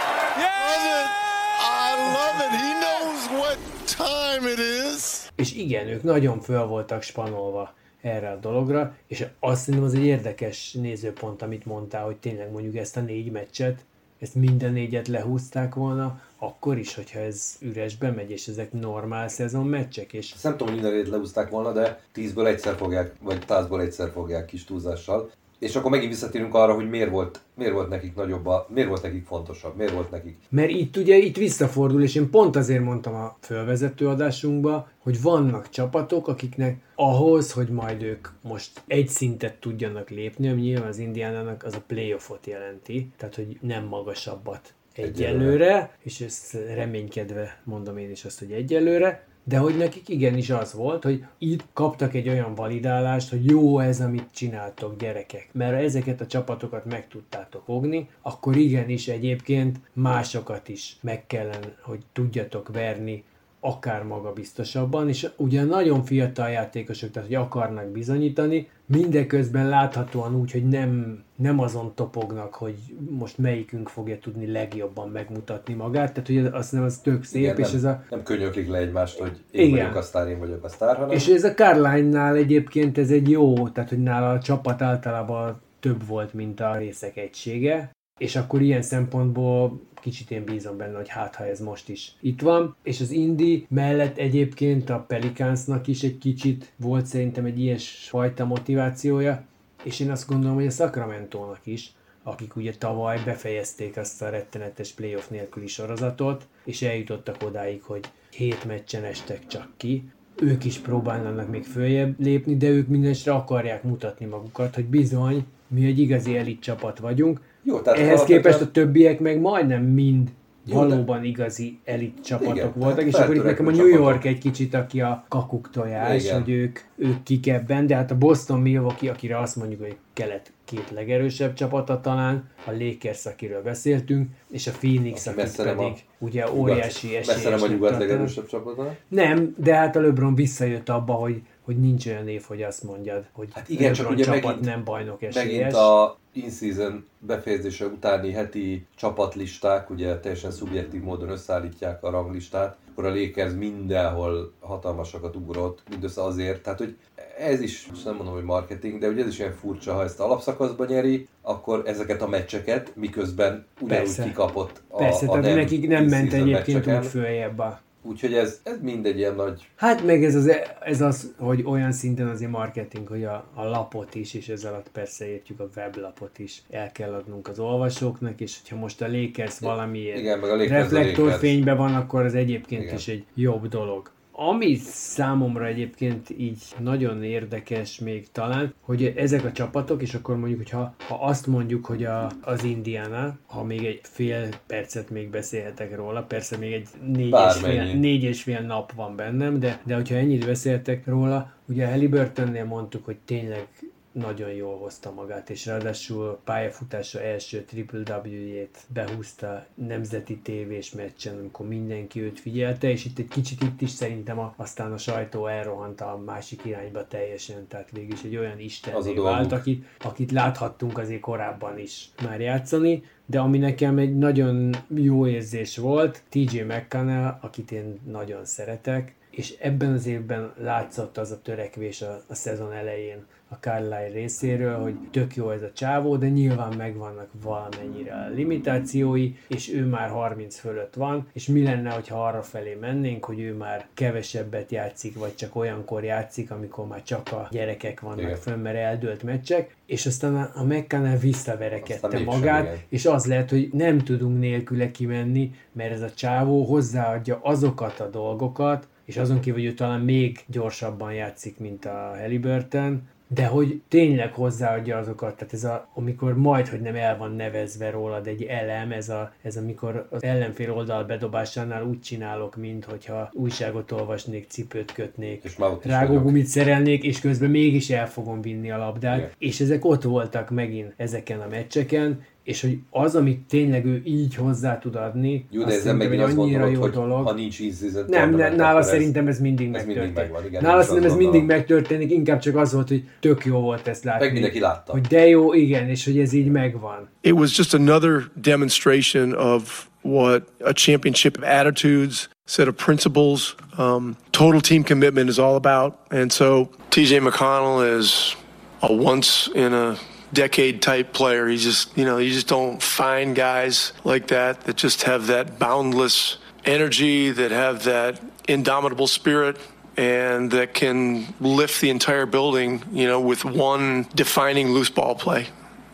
[1.63, 2.53] I love it.
[2.61, 5.29] He knows what time it is.
[5.37, 10.05] és igen, ők nagyon föl voltak spanolva erre a dologra, és azt szerintem az egy
[10.05, 13.85] érdekes nézőpont, amit mondtál, hogy tényleg mondjuk ezt a négy meccset,
[14.21, 19.67] ezt minden négyet lehúzták volna, akkor is, hogyha ez üresbe megy, és ezek normál szezon
[19.67, 23.81] meccsek, és Ezt nem tudom, hogy minden lehúzták volna, de 10-ből egyszer fogják, vagy 100-ból
[23.81, 25.31] egyszer fogják kis túlzással.
[25.59, 29.03] És akkor megint visszatérünk arra, hogy miért volt, miért volt nekik nagyobb, a, miért volt
[29.03, 30.37] nekik fontosabb, miért volt nekik.
[30.49, 35.69] Mert itt ugye itt visszafordul, és én pont azért mondtam a fölvezető adásunkba, hogy vannak
[35.69, 41.65] csapatok, akiknek ahhoz, hogy majd ők most egy szintet tudjanak lépni, ami nyilván az Indiánának
[41.65, 48.25] az a playoffot jelenti, tehát hogy nem magasabbat egyelőre, és ezt reménykedve mondom én is
[48.25, 53.31] azt, hogy egyelőre, de hogy nekik igenis az volt, hogy itt kaptak egy olyan validálást,
[53.31, 55.49] hogy jó ez, amit csináltok gyerekek.
[55.53, 61.77] Mert ha ezeket a csapatokat meg tudtátok fogni, akkor igenis egyébként másokat is meg kellene,
[61.81, 63.25] hogy tudjatok verni
[63.61, 70.69] akár magabiztosabban, és ugye nagyon fiatal játékosok, tehát hogy akarnak bizonyítani, mindeközben láthatóan úgy, hogy
[70.69, 72.75] nem, nem azon topognak, hogy
[73.11, 77.59] most melyikünk fogja tudni legjobban megmutatni magát, tehát hogy azt nem az tök szép, Igen,
[77.59, 79.79] és nem, ez a, nem könyöklik le egymást, hogy én Igen.
[79.79, 83.31] vagyok a sztár, én vagyok a sztár, hanem és ez a Carline-nál egyébként ez egy
[83.31, 88.63] jó, tehát hogy nála a csapat általában több volt, mint a részek egysége, és akkor
[88.63, 92.77] ilyen szempontból kicsit én bízom benne, hogy hát ha ez most is itt van.
[92.83, 98.45] És az Indi mellett egyébként a Pelicansnak is egy kicsit volt szerintem egy ilyen fajta
[98.45, 99.45] motivációja,
[99.83, 104.93] és én azt gondolom, hogy a Sacramento-nak is, akik ugye tavaly befejezték azt a rettenetes
[104.93, 110.11] playoff nélküli sorozatot, és eljutottak odáig, hogy hét meccsen estek csak ki,
[110.43, 115.85] ők is próbálnának még följebb lépni, de ők mindenesre akarják mutatni magukat, hogy bizony, mi
[115.85, 117.41] egy igazi elit csapat vagyunk.
[117.67, 120.29] Jó, tehát Ehhez alapvetően- képest a többiek meg majdnem mind
[120.65, 123.99] Jó, de- valóban igazi elit csapatok Igen, voltak, és akkor itt nekem a New York
[124.01, 124.25] csapatok.
[124.25, 126.41] egy kicsit, aki a kakuk tojás, Igen.
[126.43, 130.53] hogy ők, ők kik ebben, de hát a Boston Milwaukee, akire azt mondjuk, hogy kelet
[130.65, 136.05] két legerősebb csapata talán, a Lakers, akiről beszéltünk, és a Phoenix, Aki nem a pedig
[136.19, 138.95] ugye óriási Messze nem a nyugat legerősebb csapata.
[139.09, 143.25] Nem, de hát a LeBron visszajött abba, hogy, hogy nincs olyan név, hogy azt mondjad,
[143.33, 145.47] hogy Hát igen, csak ugye csapat megint- nem bajnok esélyes.
[145.47, 153.05] Megint a in-season befejezése utáni heti csapatlisták, ugye teljesen szubjektív módon összeállítják a ranglistát, akkor
[153.05, 156.97] a Lakers mindenhol hatalmasakat ugrott, mindössze azért, tehát hogy
[157.39, 160.21] ez is, most nem mondom, hogy marketing, de ugye ez is ilyen furcsa, ha ezt
[160.21, 164.23] alapszakaszban nyeri, akkor ezeket a meccseket, miközben ugyanúgy Persze.
[164.25, 167.03] kikapott a, Persze, a tehát nekik nem ment egyébként meccseken.
[167.03, 171.35] úgy följebb a Úgyhogy ez, ez mindegy ilyen nagy Hát meg ez az, ez az,
[171.39, 175.61] hogy olyan szinten azért marketing, hogy a, a lapot is, és ez alatt persze értjük
[175.61, 181.77] a weblapot is, el kell adnunk az olvasóknak, és hogyha most a Lakers a reflektorfényben
[181.77, 182.95] van, akkor az egyébként Igen.
[182.95, 184.15] is egy jobb dolog.
[184.39, 190.59] Ami számomra egyébként így nagyon érdekes még talán, hogy ezek a csapatok, és akkor mondjuk,
[190.59, 195.97] hogyha ha azt mondjuk, hogy a, az Indiana, ha még egy fél percet még beszélhetek
[195.97, 199.95] róla, persze még egy négy és, fél, négy és fél nap van bennem, de, de
[199.95, 203.69] hogyha ennyit beszéltek róla, ugye a Halliburtonnél mondtuk, hogy tényleg
[204.17, 211.67] nagyon jól hozta magát, és ráadásul pályafutása első triple W-jét behúzta nemzeti tévés meccsen, amikor
[211.67, 216.01] mindenki őt figyelte, és itt egy kicsit itt is szerintem a, aztán a sajtó elrohant
[216.01, 221.21] a másik irányba teljesen, tehát végül is egy olyan istenné vált, akit, akit láthattunk azért
[221.21, 227.71] korábban is már játszani, de ami nekem egy nagyon jó érzés volt, TJ McConnell, akit
[227.71, 233.27] én nagyon szeretek, és ebben az évben látszott az a törekvés a, a szezon elején,
[233.49, 239.35] a Carlisle részéről, hogy tök jó ez a csávó, de nyilván megvannak valamennyire a limitációi,
[239.49, 243.55] és ő már 30 fölött van, és mi lenne, hogyha arra felé mennénk, hogy ő
[243.55, 248.37] már kevesebbet játszik, vagy csak olyankor játszik, amikor már csak a gyerekek vannak igen.
[248.37, 253.69] fönn, mert eldőlt meccsek, és aztán a McCannell visszaverekedte magát, sem, és az lehet, hogy
[253.73, 259.61] nem tudunk nélküle kimenni, mert ez a csávó hozzáadja azokat a dolgokat, és azon kívül,
[259.61, 265.53] hogy ő talán még gyorsabban játszik, mint a Halliburton, de hogy tényleg hozzáadja azokat, tehát
[265.53, 269.57] ez a, amikor majd, hogy nem el van nevezve rólad egy elem, ez, a, ez
[269.57, 277.05] amikor az ellenfél oldal bedobásánál úgy csinálok, mint hogyha újságot olvasnék, cipőt kötnék, rágógumit szerelnék,
[277.05, 279.31] és közben mégis el fogom vinni a labdát, Igen.
[279.39, 284.35] és ezek ott voltak megint ezeken a meccseken, és hogy az, amit tényleg ő így
[284.35, 287.27] hozzá tud adni, jó, de ez nem megint azt gondolod, jó hogy dolog.
[287.27, 290.15] ha nincs ízizet, nem, nem, nála szerintem ez mindig ez megtörténik.
[290.15, 293.61] Mindig megvan, igen, nála szerintem ez mindig megtörténik, inkább csak az volt, hogy tök jó
[293.61, 294.25] volt ezt látni.
[294.25, 294.93] Meg mindenki látta.
[294.93, 297.09] Hogy de jó, igen, és hogy ez így megvan.
[297.21, 304.17] It was just another demonstration of what a championship of attitudes, set of principles, um,
[304.31, 305.95] total team commitment is all about.
[306.11, 308.37] And so TJ McConnell is
[308.81, 309.97] a once in a
[310.33, 311.49] decade type player.
[311.49, 315.59] He just, you know, you just don't find guys like that that just have that
[315.59, 319.57] boundless energy, that have that indomitable spirit,
[319.97, 325.47] and that can lift the entire building, you know, with one defining loose ball play.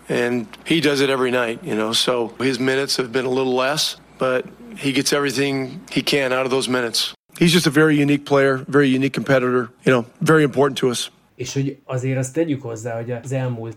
[0.09, 3.55] And he does it every night, you know, so his minutes have been a little
[3.55, 4.45] less, but
[4.77, 7.15] he gets everything he can out of those minutes.
[7.39, 11.11] He's just a very unique player, very unique competitor, you know, very important to us.
[11.37, 13.77] És hogy azért azt tegyük hozzá, hogy az elmúlt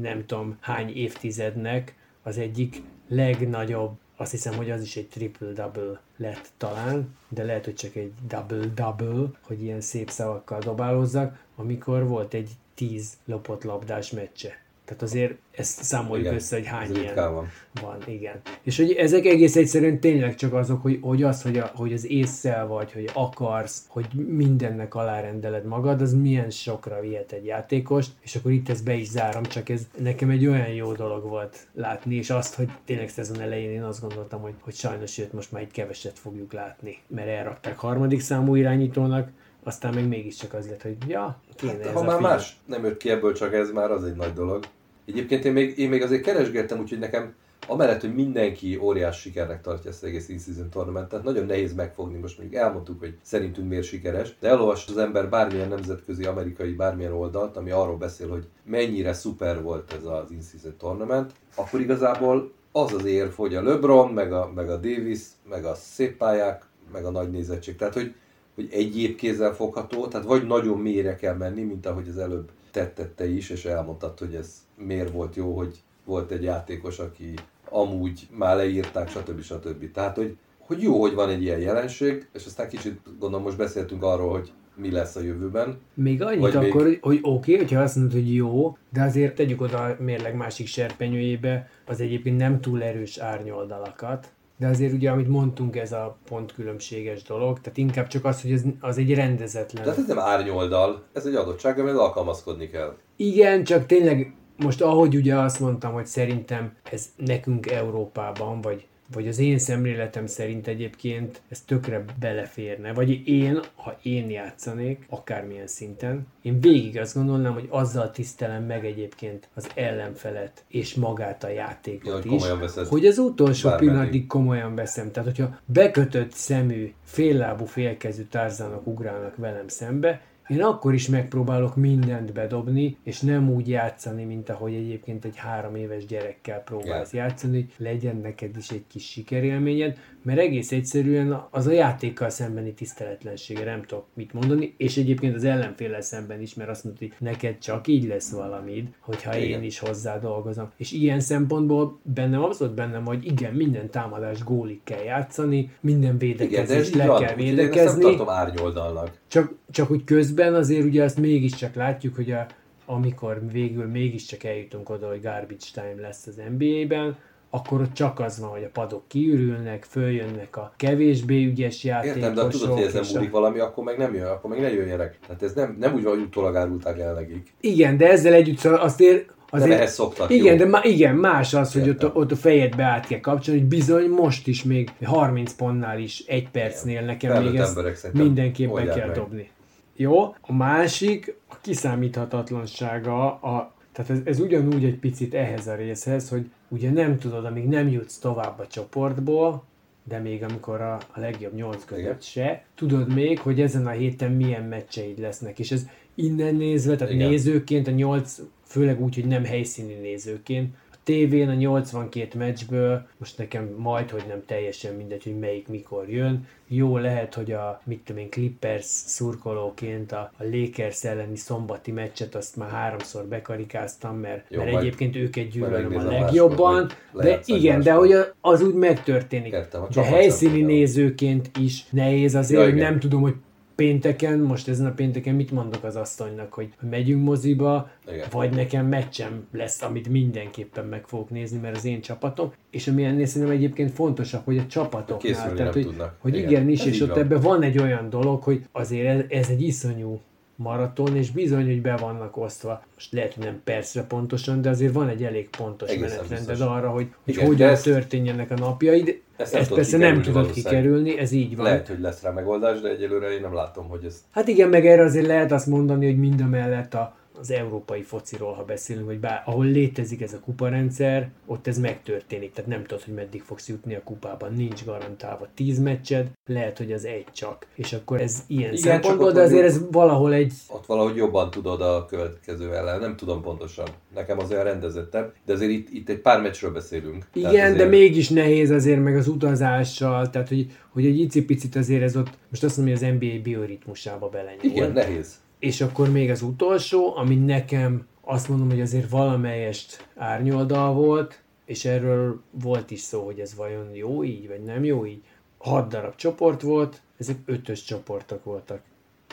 [0.00, 6.50] nem tudom hány évtizednek az egyik legnagyobb, azt hiszem, hogy az is egy triple-double lett
[6.56, 12.50] talán, de lehet, hogy csak egy double-double, hogy ilyen szép szavakkal dobálozzak, amikor volt egy
[12.74, 14.67] tíz lopott labdás meccse.
[14.88, 17.48] Tehát azért ezt számoljuk igen, össze, hogy hány ilyen van.
[17.82, 17.96] van.
[18.06, 18.40] Igen.
[18.62, 22.06] És hogy ezek egész egyszerűen tényleg csak azok, hogy, hogy az, hogy, a, hogy az
[22.06, 28.34] észszel vagy, hogy akarsz, hogy mindennek alárendeled magad, az milyen sokra vihet egy játékost, és
[28.34, 32.14] akkor itt ezt be is zárom, csak ez nekem egy olyan jó dolog volt látni,
[32.14, 35.62] és azt, hogy tényleg szezon elején én azt gondoltam, hogy, hogy sajnos őt most már
[35.62, 39.30] egy keveset fogjuk látni, mert elrakták harmadik számú irányítónak,
[39.62, 42.30] aztán még mégiscsak az lett, hogy ja, kéne hát, ez ha már film.
[42.30, 44.64] más nem jött ki ebből, csak ez már az egy nagy dolog.
[45.08, 47.34] Egyébként én még, én még azért keresgettem, úgyhogy nekem
[47.66, 52.38] amellett, hogy mindenki óriás sikernek tartja ezt az egész in-season tournamentet, nagyon nehéz megfogni, most
[52.38, 57.56] mondjuk elmondtuk, hogy szerintünk miért sikeres, de elolvast az ember bármilyen nemzetközi amerikai bármilyen oldalt,
[57.56, 63.04] ami arról beszél, hogy mennyire szuper volt ez az in-season tournament, akkor igazából az az
[63.04, 67.10] érv, hogy a LeBron, meg a, meg a Davis, meg a szép pályák, meg a
[67.10, 67.76] nagy nézettség.
[67.76, 68.14] Tehát, hogy,
[68.54, 73.28] hogy egyéb kézzel fogható, tehát vagy nagyon mélyre kell menni, mint ahogy az előbb tettette
[73.28, 77.34] is, és elmondtad, hogy ez miért volt jó, hogy volt egy játékos, aki
[77.70, 79.40] amúgy már leírták, stb.
[79.40, 79.90] stb.
[79.90, 84.02] Tehát, hogy, hogy jó, hogy van egy ilyen jelenség, és aztán kicsit gondolom most beszéltünk
[84.02, 85.78] arról, hogy mi lesz a jövőben.
[85.94, 86.98] Még annyit Vagy akkor, még...
[87.02, 90.66] hogy oké, okay, hogyha azt mondod, hogy jó, de azért tegyük oda a mérleg másik
[90.66, 97.22] serpenyőjébe az egyébként nem túl erős árnyoldalakat, de azért ugye, amit mondtunk, ez a pontkülönbséges
[97.22, 99.82] dolog, tehát inkább csak az, hogy ez, az egy rendezetlen.
[99.82, 102.96] Tehát ez nem árnyoldal, ez egy adottság, amivel alkalmazkodni kell.
[103.16, 109.28] Igen, csak tényleg most ahogy ugye azt mondtam, hogy szerintem ez nekünk Európában, vagy vagy
[109.28, 116.26] az én szemléletem szerint egyébként ez tökre beleférne, vagy én, ha én játszanék, akármilyen szinten,
[116.42, 122.24] én végig azt gondolnám, hogy azzal tisztelem meg egyébként az ellenfelet és magát a játékot
[122.24, 122.42] ja, is,
[122.88, 125.10] hogy az utolsó pillanatig komolyan veszem.
[125.10, 132.32] Tehát, hogyha bekötött szemű, féllábú, félkezű tárzánok ugrálnak velem szembe, én akkor is megpróbálok mindent
[132.32, 137.28] bedobni, és nem úgy játszani, mint ahogy egyébként egy három éves gyerekkel próbálsz yeah.
[137.28, 143.64] játszani, legyen neked is egy kis sikerélményed, mert egész egyszerűen az a játékkal szembeni tiszteletlensége,
[143.64, 147.58] nem tudok mit mondani, és egyébként az ellenféle szemben is, mert azt mondta, hogy neked
[147.58, 149.58] csak így lesz valamid, hogyha igen.
[149.58, 150.70] én is hozzá dolgozom.
[150.76, 156.94] És ilyen szempontból bennem abszolút bennem, hogy igen, minden támadás gólig kell játszani, minden védekezést
[156.94, 158.04] le van, kell védekezni.
[158.04, 159.18] Én tartom árnyoldalnak.
[159.28, 162.46] Csak, csak úgy közben azért ugye azt mégiscsak látjuk, hogy a,
[162.86, 167.16] amikor végül mégiscsak eljutunk oda, hogy garbage time lesz az NBA-ben,
[167.50, 172.22] akkor ott csak az van, hogy a padok kiürülnek, följönnek a kevésbé ügyes játékosok.
[172.22, 173.32] Értem, de tudod, hogy ezen múlik a...
[173.32, 175.18] valami, akkor meg nem jön, akkor meg ne jöjjenek.
[175.26, 177.52] Tehát ez nem, nem úgy van, hogy utólag árulták el nekik.
[177.60, 180.58] Igen, de ezzel együtt azt ér, Azért, de ehhez szoktak, Igen, jó.
[180.58, 184.08] de má, igen, más az, hogy ott, ott a fejedbe át kell kapcsolni, hogy bizony
[184.08, 189.16] most is még 30 pontnál is egy percnél nekem Felnőtt még ezt mindenképpen kell meg.
[189.16, 189.50] dobni.
[189.96, 196.28] Jó, a másik, a kiszámíthatatlansága, a, tehát ez, ez ugyanúgy egy picit ehhez a részhez,
[196.28, 199.64] hogy ugye nem tudod, amíg nem jutsz tovább a csoportból,
[200.04, 204.32] de még amikor a, a legjobb nyolc között se, tudod még, hogy ezen a héten
[204.32, 207.28] milyen meccseid lesznek, és ez innen nézve, tehát Igen.
[207.28, 210.74] nézőként a nyolc, főleg úgy, hogy nem helyszíni nézőként,
[211.08, 216.46] tévén a 82 meccsből, most nekem majd, hogy nem teljesen mindegy, hogy melyik mikor jön,
[216.66, 222.34] jó lehet, hogy a, mit tudom én, Clippers szurkolóként a, a Lakers elleni szombati meccset
[222.34, 227.92] azt már háromszor bekarikáztam, mert, jó, mert egyébként őket gyűlölöm a legjobban, de igen, de
[227.92, 229.50] hogy az úgy megtörténik.
[229.50, 233.34] Kettem, de helyszíni nézőként is nehéz azért, ja, hogy nem tudom, hogy
[233.82, 238.26] pénteken, most ezen a pénteken mit mondok az asszonynak, hogy megyünk moziba, Igen.
[238.30, 243.04] vagy nekem meccsem lesz, amit mindenképpen meg fogok nézni, mert az én csapatom, és ami
[243.04, 247.16] ennél szerintem egyébként fontosabb, hogy a csapatoknál, tehát hogy, hogy igen, igen is, és ott
[247.16, 250.20] ebben van egy olyan dolog, hogy azért ez, ez egy iszonyú
[250.58, 252.82] maraton, és bizony, hogy be vannak osztva.
[252.94, 256.66] Most lehet, hogy nem percre pontosan, de azért van egy elég pontos Egészen menetrended biztos.
[256.66, 259.20] arra, hogy, hogy Igen, hogyan ezt, történjenek a napjaid.
[259.36, 261.64] Ezt, ezt persze nem tudod kikerülni, ez így van.
[261.64, 264.24] Lehet, hogy lesz rá megoldás, de egyelőre én nem látom, hogy ez...
[264.30, 268.02] Hát igen, meg erre azért lehet azt mondani, hogy mind a mellett a az európai
[268.02, 272.52] fociról, ha beszélünk, hogy bár, ahol létezik ez a kuparendszer, ott ez megtörténik.
[272.52, 274.52] Tehát nem tudod, hogy meddig fogsz jutni a kupában.
[274.52, 277.66] Nincs garantálva 10 meccsed, lehet, hogy az egy csak.
[277.74, 280.52] És akkor ez ilyen Igen, szempontból, de azért ez valahol egy...
[280.68, 283.00] Ott valahogy jobban tudod a következő ellen.
[283.00, 283.88] Nem tudom pontosan.
[284.14, 287.26] Nekem az olyan rendezettebb, de azért itt, itt egy pár meccsről beszélünk.
[287.32, 287.76] Igen, azért...
[287.76, 292.30] de mégis nehéz azért meg az utazással, tehát hogy, hogy egy icipicit azért ez ott,
[292.50, 294.62] most azt mondom, hogy az NBA bioritmusába belenyúl.
[294.62, 300.94] Igen, nehéz és akkor még az utolsó, ami nekem azt mondom, hogy azért valamelyest árnyoldal
[300.94, 305.22] volt, és erről volt is szó, hogy ez vajon jó így, vagy nem jó így.
[305.58, 308.82] Hat darab csoport volt, ezek ötös csoportok voltak.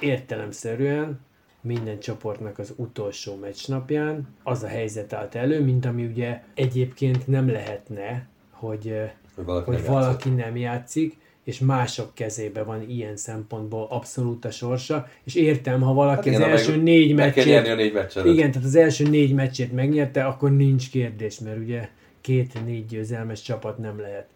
[0.01, 1.19] Értelemszerűen
[1.61, 7.49] minden csoportnak az utolsó meccsnapján az a helyzet állt elő, mint ami ugye egyébként nem
[7.49, 8.95] lehetne, hogy,
[9.35, 14.51] hogy valaki, hogy nem, valaki nem játszik, és mások kezébe van ilyen szempontból abszolút a
[14.51, 17.67] sorsa, és értem, ha valaki hát igen, az első négy meccsét...
[17.67, 18.25] a négy meccset.
[18.25, 21.89] Igen, tehát az első négy meccsét megnyerte, akkor nincs kérdés, mert ugye
[22.21, 24.27] két-négy győzelmes csapat nem lehet.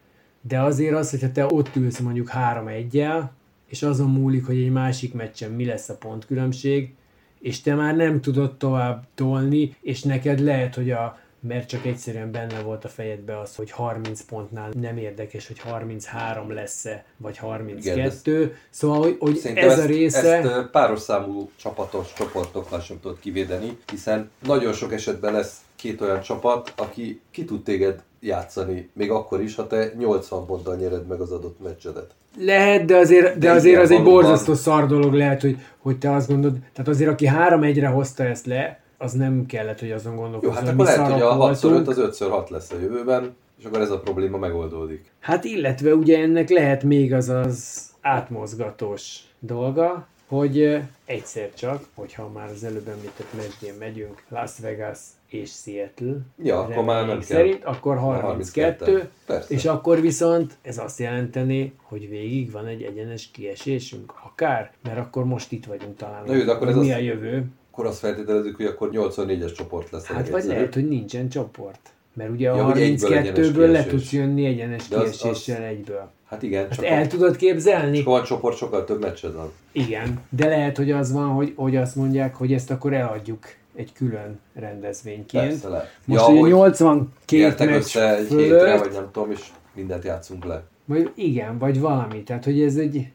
[0.42, 3.34] De azért az, hogyha te ott ülsz mondjuk három egyel,
[3.68, 6.94] és azon múlik, hogy egy másik meccsen mi lesz a pontkülönbség,
[7.40, 12.32] és te már nem tudod tovább tolni, és neked lehet, hogy a mert csak egyszerűen
[12.32, 18.32] benne volt a fejedbe az, hogy 30 pontnál nem érdekes, hogy 33 lesz-e, vagy 32.
[18.34, 20.38] Igen, szóval, hogy, hogy ez ezt, a része...
[20.38, 26.22] Ezt páros számú csapatos csoportokkal sem tudod kivédeni, hiszen nagyon sok esetben lesz két olyan
[26.22, 31.20] csapat, aki ki tud téged játszani, még akkor is, ha te 80 ponttal nyered meg
[31.20, 32.16] az adott meccsedet.
[32.38, 36.28] Lehet, de azért, de azért az egy borzasztó szar dolog lehet, hogy, hogy te azt
[36.28, 40.60] gondolod, tehát azért aki 3-1-re hozta ezt le, az nem kellett, hogy azon gondolkozzon, Jó,
[40.60, 43.82] hát akkor lehet, hogy a 6 5 az 5 6 lesz a jövőben, és akkor
[43.82, 45.12] ez a probléma megoldódik.
[45.20, 52.50] Hát illetve ugye ennek lehet még az az átmozgatós dolga, hogy egyszer csak, hogyha már
[52.50, 57.72] az előbb említett meccsén megyünk, Las Vegas és Seattle, ja, akkor már nem szerint, kell.
[57.74, 64.14] akkor 32, 32 és akkor viszont ez azt jelenteni, hogy végig van egy egyenes kiesésünk,
[64.26, 66.24] akár, mert akkor most itt vagyunk talán.
[66.26, 66.98] Na jó, de akkor ez mi az...
[66.98, 67.46] a jövő?
[67.80, 70.06] Akkor azt feltételezzük, hogy akkor 84-es csoport lesz.
[70.06, 71.80] Hát vagy lehet, hogy nincsen csoport.
[72.14, 76.12] Mert ugye ja, a 32-ből le tudsz jönni egyenes kieséssel egyből.
[76.26, 76.68] Hát igen.
[76.70, 77.08] Hát el a...
[77.08, 77.98] tudod képzelni?
[77.98, 79.52] Csak van csoport, sokkal több meccsed van.
[79.72, 83.94] Igen, de lehet, hogy az van, hogy, hogy azt mondják, hogy ezt akkor eladjuk egy
[83.94, 85.48] külön rendezvényként.
[85.48, 85.98] Persze, lehet.
[86.06, 89.42] Most ja, ugye 82 meccs össze egy fölött, hétre, vagy nem tudom, és
[89.74, 90.64] mindent játszunk le.
[90.86, 92.24] Vagy igen, vagy valami.
[92.24, 93.08] Tehát, hogy ez egy,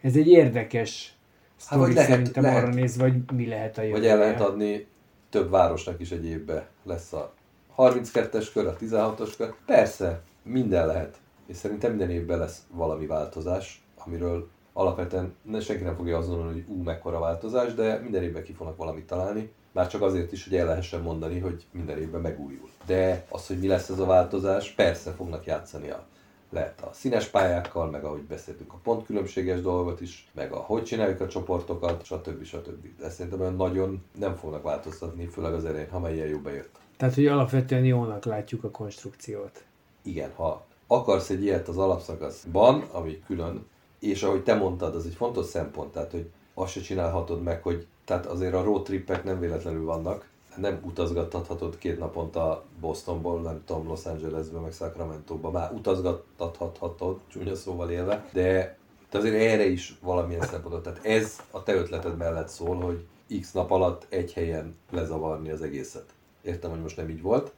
[0.00, 1.14] ez egy érdekes
[1.60, 2.62] sztori vagy lehet- szerintem lehet.
[2.62, 4.00] arra néz, vagy mi lehet a jövője.
[4.00, 4.86] Vagy el lehet adni
[5.30, 7.32] több városnak is egy évbe lesz a
[7.76, 9.54] 32-es kör, a 16-os kör.
[9.66, 11.16] Persze, minden lehet.
[11.46, 16.64] És szerintem minden évben lesz valami változás, amiről alapvetően ne, senki nem fogja azon hogy
[16.68, 19.52] ú, mekkora változás, de minden évben ki fognak valamit találni.
[19.72, 22.68] Már csak azért is, hogy el lehessen mondani, hogy minden évben megújul.
[22.86, 26.06] De az, hogy mi lesz ez a változás, persze fognak játszani a
[26.50, 31.20] lehet a színes pályákkal, meg ahogy beszéltünk a pontkülönbséges dolgot is, meg a hogy csináljuk
[31.20, 32.44] a csoportokat, stb.
[32.44, 32.86] stb.
[32.98, 36.78] De szerintem olyan nagyon nem fognak változtatni, főleg az elején, ha már ilyen jó bejött.
[36.96, 39.64] Tehát, hogy alapvetően jónak látjuk a konstrukciót.
[40.02, 43.66] Igen, ha akarsz egy ilyet az alapszakaszban, ami külön,
[43.98, 47.86] és ahogy te mondtad, az egy fontos szempont, tehát hogy azt se csinálhatod meg, hogy
[48.04, 53.86] tehát azért a road trippek nem véletlenül vannak, nem utazgathatod két naponta Bostonból, nem tudom,
[53.86, 58.78] Los Angelesbe, meg Sacramento-ba, már utazgathatod, csúnya szóval élve, de
[59.10, 60.82] de azért erre is valamilyen szempontot.
[60.82, 63.06] Tehát ez a te ötleted mellett szól, hogy
[63.40, 66.14] x nap alatt egy helyen lezavarni az egészet.
[66.42, 67.52] Értem, hogy most nem így volt,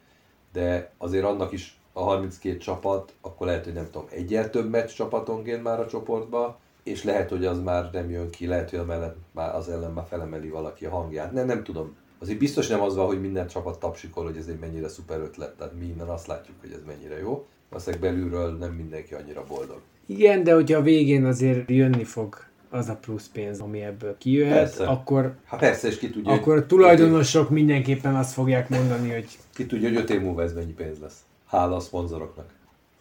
[0.53, 4.91] de azért annak is a 32 csapat, akkor lehet, hogy nem tudom, egyel több meccs
[4.91, 9.17] csapatonként már a csoportba, és lehet, hogy az már nem jön ki, lehet, hogy mellett
[9.33, 11.33] már az ellen már felemeli valaki a hangját.
[11.33, 11.97] Nem, nem tudom.
[12.23, 15.55] Azért biztos nem az van, hogy minden csapat tapsikol, hogy ez egy mennyire szuper ötlet,
[15.57, 17.47] tehát mi innen azt látjuk, hogy ez mennyire jó.
[17.69, 19.81] Aztán belülről nem mindenki annyira boldog.
[20.07, 22.37] Igen, de hogyha a végén azért jönni fog
[22.71, 24.85] az a plusz pénz, ami ebből kijöhet, Persze.
[24.87, 29.67] akkor, Hát persze, és ki tudja, akkor a tulajdonosok mindenképpen azt fogják mondani, hogy Ki
[29.67, 31.19] tudja, hogy öt év múlva ez mennyi pénz lesz.
[31.47, 32.51] Hála a szponzoroknak.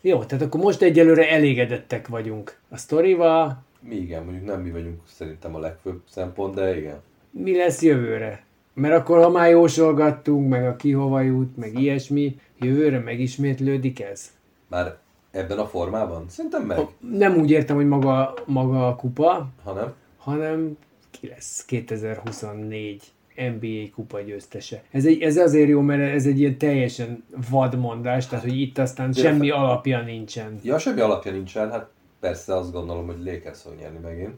[0.01, 4.99] jó, tehát akkor most egyelőre elégedettek vagyunk a sztorival, Mi igen, mondjuk nem mi vagyunk
[5.07, 6.99] szerintem a legfőbb szempont, de igen.
[7.31, 8.43] mi lesz jövőre?
[8.73, 14.31] Mert akkor, ha már jósolgattunk, meg a ki hova jut, meg ilyesmi, jövőre megismétlődik ez?
[14.67, 14.97] Már
[15.31, 16.25] ebben a formában?
[16.29, 16.79] Szerintem meg.
[16.99, 19.93] Nem úgy értem, hogy maga, maga a kupa, Hanem
[20.23, 20.77] hanem
[21.11, 23.03] ki lesz 2024
[23.35, 24.83] NBA kupa győztese.
[24.91, 29.11] Ez, egy, ez azért jó, mert ez egy ilyen teljesen vadmondás, tehát hogy itt aztán
[29.11, 30.59] De- semmi alapja nincsen.
[30.63, 34.33] Ja, semmi alapja nincsen, hát persze azt gondolom, hogy Lakers fog nyerni megint.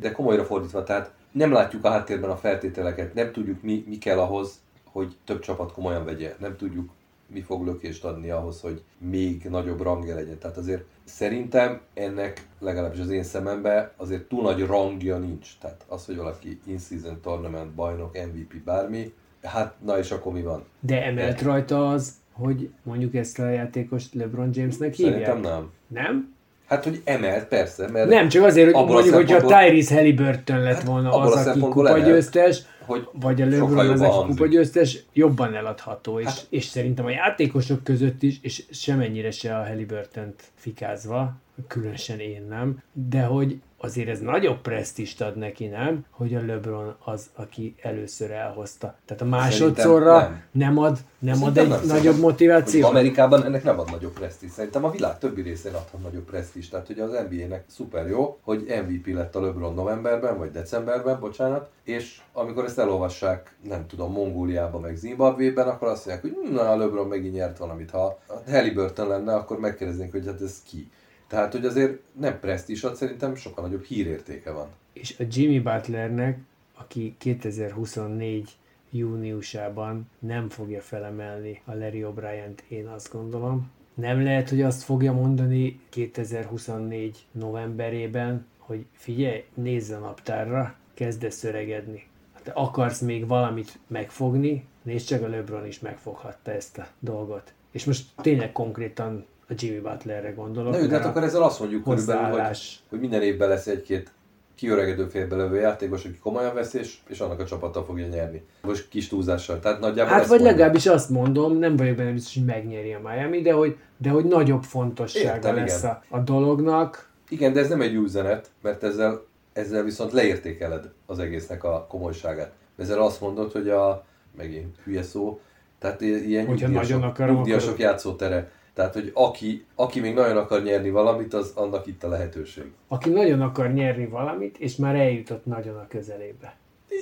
[0.00, 4.18] De komolyra fordítva, tehát nem látjuk a háttérben a feltételeket, nem tudjuk mi, mi kell
[4.18, 6.34] ahhoz, hogy több csapat komolyan vegye.
[6.38, 6.90] Nem tudjuk,
[7.26, 10.38] mi fog lökést adni ahhoz, hogy még nagyobb rangja legyen.
[10.38, 15.48] Tehát azért szerintem ennek legalábbis az én szememben azért túl nagy rangja nincs.
[15.60, 19.12] Tehát az, hogy valaki in-season tournament bajnok, MVP, bármi,
[19.42, 20.64] hát na és akkor mi van?
[20.80, 25.24] De emelt De- rajta az, hogy mondjuk ezt a játékost LeBron Jamesnek hívják?
[25.24, 25.70] Szerintem nem.
[25.86, 26.34] Nem?
[26.72, 28.08] Hát, hogy emelt, persze, mert...
[28.08, 33.08] Nem, csak azért, hogy mondjuk, hogyha Tyrese Halliburton lett Hát volna az, aki kupagyőztes, hogy
[33.12, 38.22] vagy a LeBron az, aki kupagyőztes, jobban eladható, és, Hát- és szerintem a játékosok között
[38.22, 41.32] is, és semennyire se a Halliburton fikázva,
[41.68, 46.04] különösen én nem, de hogy azért ez nagyobb presztist ad neki, nem?
[46.10, 48.96] Hogy a LeBron az, aki először elhozta.
[49.04, 50.42] Tehát a másodszorra nem.
[50.50, 50.78] nem.
[50.78, 52.84] ad, nem ad egy nem, nagyobb motivációt?
[52.90, 54.50] Amerikában ennek nem ad nagyobb presztis.
[54.50, 56.68] Szerintem a világ többi részén adhat nagyobb presztis.
[56.68, 61.70] Tehát, hogy az NBA-nek szuper jó, hogy MVP lett a LeBron novemberben, vagy decemberben, bocsánat,
[61.82, 66.70] és amikor ezt elolvassák, nem tudom, Mongóliában, meg Zimbabvében, akkor azt mondják, hogy "Hm, na,
[66.70, 67.90] a LeBron megint nyert valamit.
[67.90, 70.90] Ha a Halliburton lenne, akkor megkérdeznénk, hogy hát ez ki.
[71.26, 74.68] Tehát, hogy azért nem presztis ad, szerintem sokkal nagyobb hírértéke van.
[74.92, 76.38] és a Jimmy Butlernek,
[76.74, 78.56] aki 2024
[78.90, 83.70] júniusában nem fogja felemelni a Larry O'Brien-t, én azt gondolom.
[83.94, 92.06] Nem lehet, hogy azt fogja mondani 2024 novemberében, hogy figyelj, nézz a naptárra, kezdesz öregedni.
[92.32, 97.52] Hát akarsz még valamit megfogni, nézd csak a LeBron is megfoghatta ezt a dolgot.
[97.70, 100.72] És most tényleg konkrétan a Jimmy Butlerre gondolok.
[100.72, 104.12] Na jó, de hát akkor ezzel azt mondjuk körülbelül, hogy, hogy minden évben lesz egy-két
[104.54, 108.42] kiöregedő félbelövő játékos, aki komolyan vesz, és, és annak a csapata fogja nyerni.
[108.62, 109.60] Most kis túlzással.
[109.60, 113.40] Tehát nagyjából Hát vagy legalábbis azt mondom, nem vagyok benne biztos, hogy megnyeri a Miami,
[113.40, 115.98] de hogy, de hogy nagyobb fontossága Értem, lesz igen.
[116.08, 117.10] a, a dolognak.
[117.28, 122.52] Igen, de ez nem egy üzenet, mert ezzel, ezzel viszont leértékeled az egésznek a komolyságát.
[122.78, 124.04] Ezzel azt mondod, hogy a,
[124.36, 125.40] megint hülye szó,
[125.78, 128.50] tehát ilyen nyugdíjasok, nagyon akarom, nyugdíjasok akkor- játszótere.
[128.74, 132.72] Tehát, hogy aki, aki még nagyon akar nyerni valamit, az annak itt a lehetőség.
[132.88, 136.56] Aki nagyon akar nyerni valamit, és már eljutott nagyon a közelébe.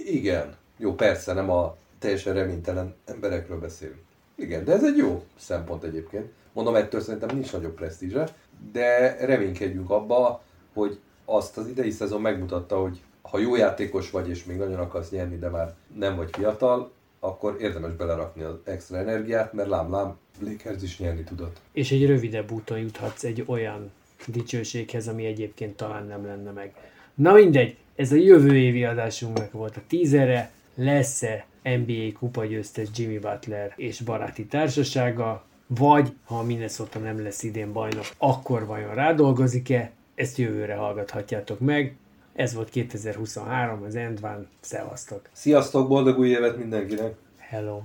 [0.04, 0.54] Igen.
[0.76, 4.00] Jó, persze, nem a teljesen reménytelen emberekről beszélünk.
[4.34, 6.26] Igen, de ez egy jó szempont egyébként.
[6.52, 8.28] Mondom, ettől szerintem nincs nagyobb presztízse,
[8.72, 10.42] de reménykedjünk abba,
[10.72, 15.10] hogy azt az idei szezon megmutatta, hogy ha jó játékos vagy, és még nagyon akarsz
[15.10, 20.82] nyerni, de már nem vagy fiatal, akkor érdemes belerakni az extra energiát, mert lám-lám, Lakers
[20.82, 21.60] is nyerni tudott.
[21.72, 23.90] És egy rövidebb úton juthatsz egy olyan
[24.26, 26.74] dicsőséghez, ami egyébként talán nem lenne meg.
[27.14, 30.50] Na mindegy, Ez a jövő évi adásunknak volt a tízere.
[30.74, 37.42] Lesz-e NBA kupa győztes Jimmy Butler és baráti társasága, vagy ha a Minnesota nem lesz
[37.42, 39.90] idén bajnok, akkor vajon rádolgozik-e?
[40.14, 41.96] Ezt jövőre hallgathatjátok meg.
[42.40, 44.48] Ez volt 2023, az Endván.
[44.60, 45.28] Szevasztok!
[45.32, 47.14] Sziasztok, boldog új évet mindenkinek!
[47.38, 47.80] Hello!